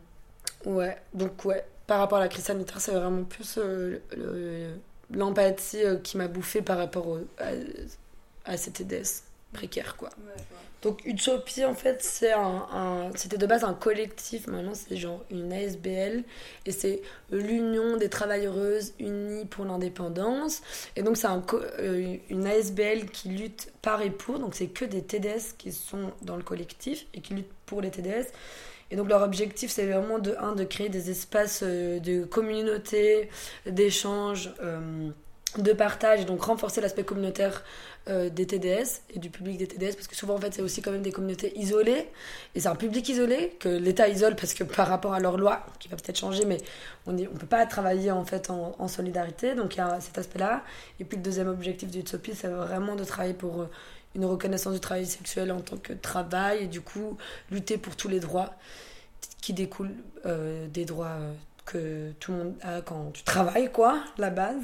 [0.65, 4.75] ouais, donc ouais, par rapport à la crise sanitaire, c'est vraiment plus euh, le-
[5.11, 7.49] l'empathie euh, qui m'a bouffé par rapport au- à,
[8.45, 10.09] à ces TDS précaires quoi.
[10.83, 15.23] Donc Utopie en fait c'est un, un- c'était de base un collectif, maintenant c'est genre
[15.31, 16.25] une ASBL
[16.67, 20.63] et c'est l'Union des travailleuses unies pour l'indépendance.
[20.97, 21.43] Et donc c'est un
[22.31, 24.39] une ASBL qui lutte par et pour.
[24.39, 27.91] Donc c'est que des TDS qui sont dans le collectif et qui luttent pour les
[27.91, 28.27] TDS
[28.93, 33.31] et donc leur objectif c'est vraiment de un de créer des espaces euh, de communauté,
[33.67, 35.09] d'échange, euh,
[35.59, 37.65] de partage et donc renforcer l'aspect communautaire
[38.09, 40.83] euh, des TDS et du public des TDS parce que souvent en fait c'est aussi
[40.83, 42.09] quand même des communautés isolées.
[42.55, 45.65] Et c'est un public isolé que l'État isole parce que par rapport à leur loi
[45.79, 46.59] qui va peut-être changer mais
[47.07, 49.55] on ne peut pas travailler en fait en, solidarité.
[49.55, 50.65] Donc il y a cet aspect là
[51.01, 53.69] et puis le deuxième objectif d'Utopie c'est vraiment de travailler pour
[54.15, 57.17] une reconnaissance du travail sexuel en tant que travail et du coup
[57.51, 58.55] lutter pour tous les droits
[59.41, 59.95] qui découlent
[60.25, 61.33] euh, des droits euh,
[61.67, 64.63] que tout le monde a quand tu travailles quoi la base.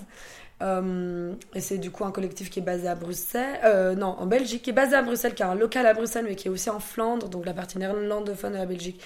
[0.61, 4.63] Euh, et c'est du coup un collectif qui est basé à Bruxelles, non, en Belgique,
[4.63, 6.71] qui est basé à Bruxelles, qui a un local à Bruxelles, mais qui est aussi
[6.71, 9.01] en Flandre, donc la partie néerlandophone de la Belgique,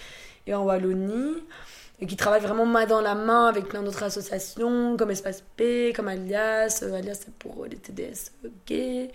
[0.47, 1.35] et en Wallonie,
[2.01, 5.93] et qui travaille vraiment main dans la main avec plein d'autres associations, comme Espace P,
[5.95, 8.33] comme Alias, Alias c'est pour les TDS
[8.67, 9.13] gays,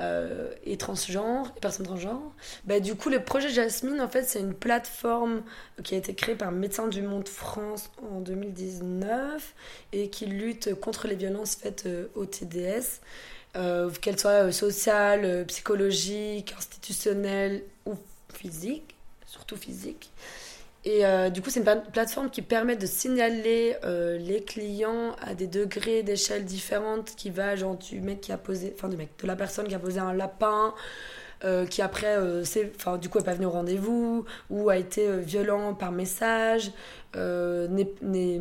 [0.00, 2.32] euh, et transgenres, et personnes transgenres.
[2.64, 5.42] Bah, du coup, le projet Jasmine, en fait, c'est une plateforme
[5.82, 9.54] qui a été créée par Médecins du Monde France en 2019
[9.92, 13.00] et qui lutte contre les violences faites euh, aux TDS,
[13.56, 17.94] euh, qu'elles soient sociales, psychologiques, institutionnelles ou
[18.32, 18.94] physiques,
[19.26, 20.10] surtout physiques.
[20.84, 25.14] Et euh, du coup, c'est une pla- plateforme qui permet de signaler euh, les clients
[25.22, 28.96] à des degrés d'échelle différentes, qui va genre du mec qui a posé, enfin du
[28.96, 30.74] mec, de la personne qui a posé un lapin,
[31.44, 32.16] euh, qui après,
[32.76, 36.72] enfin du coup, est pas venu au rendez-vous, ou a été violent par message,
[37.14, 38.40] n'est- n'est-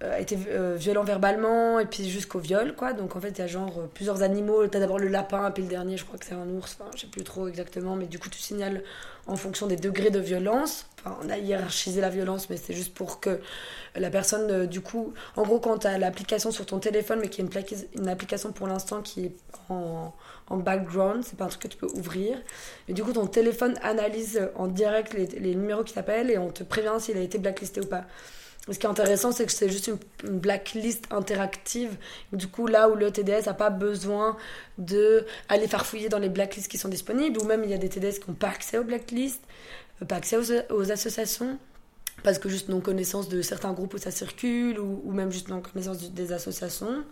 [0.00, 2.92] a été euh, violent verbalement, et puis jusqu'au viol, quoi.
[2.92, 4.66] Donc en fait, il y a genre euh, plusieurs animaux.
[4.66, 7.02] T'as d'abord le lapin, puis le dernier, je crois que c'est un ours, enfin, je
[7.02, 8.82] sais plus trop exactement, mais du coup, tu signales
[9.26, 10.86] en fonction des degrés de violence.
[11.22, 13.40] On a hiérarchisé la violence, mais c'est juste pour que
[13.94, 17.28] la personne, euh, du coup, en gros, quand tu as l'application sur ton téléphone, mais
[17.28, 19.36] qui est une, une application pour l'instant qui est
[19.70, 20.12] en,
[20.48, 22.36] en background, c'est pas un truc que tu peux ouvrir.
[22.86, 26.36] Mais du coup, ton téléphone analyse euh, en direct les, les numéros qui t'appellent et
[26.36, 28.04] on te prévient s'il a été blacklisté ou pas.
[28.68, 29.98] Ce qui est intéressant, c'est que c'est juste une,
[30.38, 31.96] blacklist interactive.
[32.32, 34.36] Du coup, là où le TDS n'a pas besoin
[34.78, 37.88] de aller farfouiller dans les blacklists qui sont disponibles, ou même il y a des
[37.88, 39.42] TDS qui n'ont pas accès aux blacklists,
[40.02, 40.36] euh, pas accès
[40.70, 41.58] aux, associations,
[42.24, 45.98] parce que juste non-connaissance de certains groupes où ça circule, ou, ou même juste non-connaissance
[45.98, 47.04] du- des associations,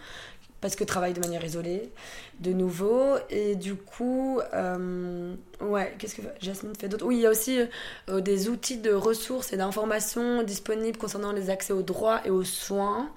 [0.64, 1.92] parce que travaillent de manière isolée,
[2.40, 3.16] de nouveau.
[3.28, 7.04] Et du coup, euh, ouais, qu'est-ce que Jasmine fait d'autre?
[7.04, 7.60] Oui, il y a aussi
[8.08, 12.44] euh, des outils de ressources et d'informations disponibles concernant les accès aux droits et aux
[12.44, 13.10] soins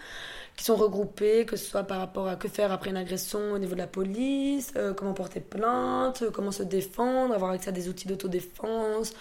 [0.58, 3.60] qui sont regroupés, que ce soit par rapport à que faire après une agression au
[3.60, 7.88] niveau de la police, euh, comment porter plainte, comment se défendre, avoir accès à des
[7.88, 9.14] outils d'autodéfense.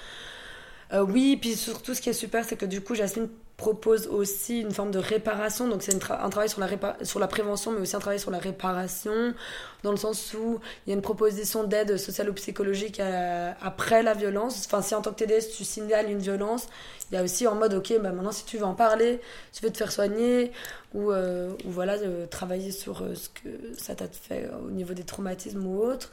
[0.92, 4.60] Euh, oui, puis surtout ce qui est super, c'est que du coup, Jasmine propose aussi
[4.60, 5.66] une forme de réparation.
[5.68, 6.68] Donc c'est un travail sur la,
[7.02, 9.34] sur la prévention, mais aussi un travail sur la réparation,
[9.82, 14.02] dans le sens où il y a une proposition d'aide sociale ou psychologique à- après
[14.02, 14.62] la violence.
[14.66, 16.66] Enfin, si en tant que TDS, tu signales une violence,
[17.10, 19.20] il y a aussi en mode, ok, bah maintenant si tu veux en parler,
[19.52, 20.52] tu veux te faire soigner,
[20.92, 24.70] ou, euh, ou voilà, de travailler sur euh, ce que ça t'a fait euh, au
[24.70, 26.12] niveau des traumatismes ou autres,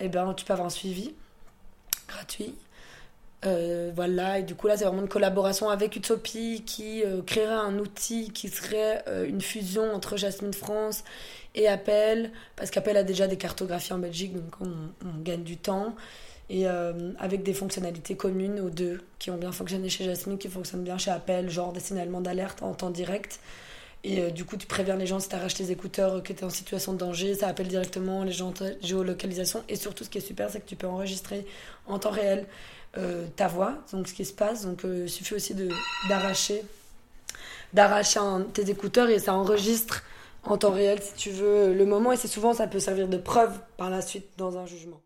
[0.00, 1.14] et ben tu peux avoir un suivi
[2.08, 2.54] gratuit.
[3.46, 7.52] Euh, voilà, et du coup là c'est vraiment une collaboration avec Utopie qui euh, créerait
[7.52, 11.04] un outil qui serait euh, une fusion entre Jasmine France
[11.54, 15.94] et Appel, parce qu'Appel a déjà des cartographies en Belgique, donc on, gagne du temps,
[16.48, 20.48] et euh, avec des fonctionnalités communes aux deux, qui ont bien fonctionné chez Jasmine, qui
[20.48, 23.40] fonctionnent bien chez Appel, genre des signalements d'alerte en temps direct.
[24.06, 26.50] Et du coup, tu préviens les gens si tu arraches tes écouteurs que tu en
[26.50, 28.52] situation de danger, ça appelle directement les gens
[28.82, 29.64] géolocalisation.
[29.70, 31.46] Et surtout, ce qui est super, c'est que tu peux enregistrer
[31.86, 32.46] en temps réel
[32.98, 34.64] euh, ta voix, donc ce qui se passe.
[34.64, 35.54] Donc, euh, il suffit aussi
[36.08, 36.62] d'arracher
[37.72, 38.20] d'arracher
[38.52, 40.04] tes écouteurs et ça enregistre
[40.44, 42.12] en temps réel, si tu veux, le moment.
[42.12, 45.03] Et c'est souvent, ça peut servir de preuve par la suite dans un jugement.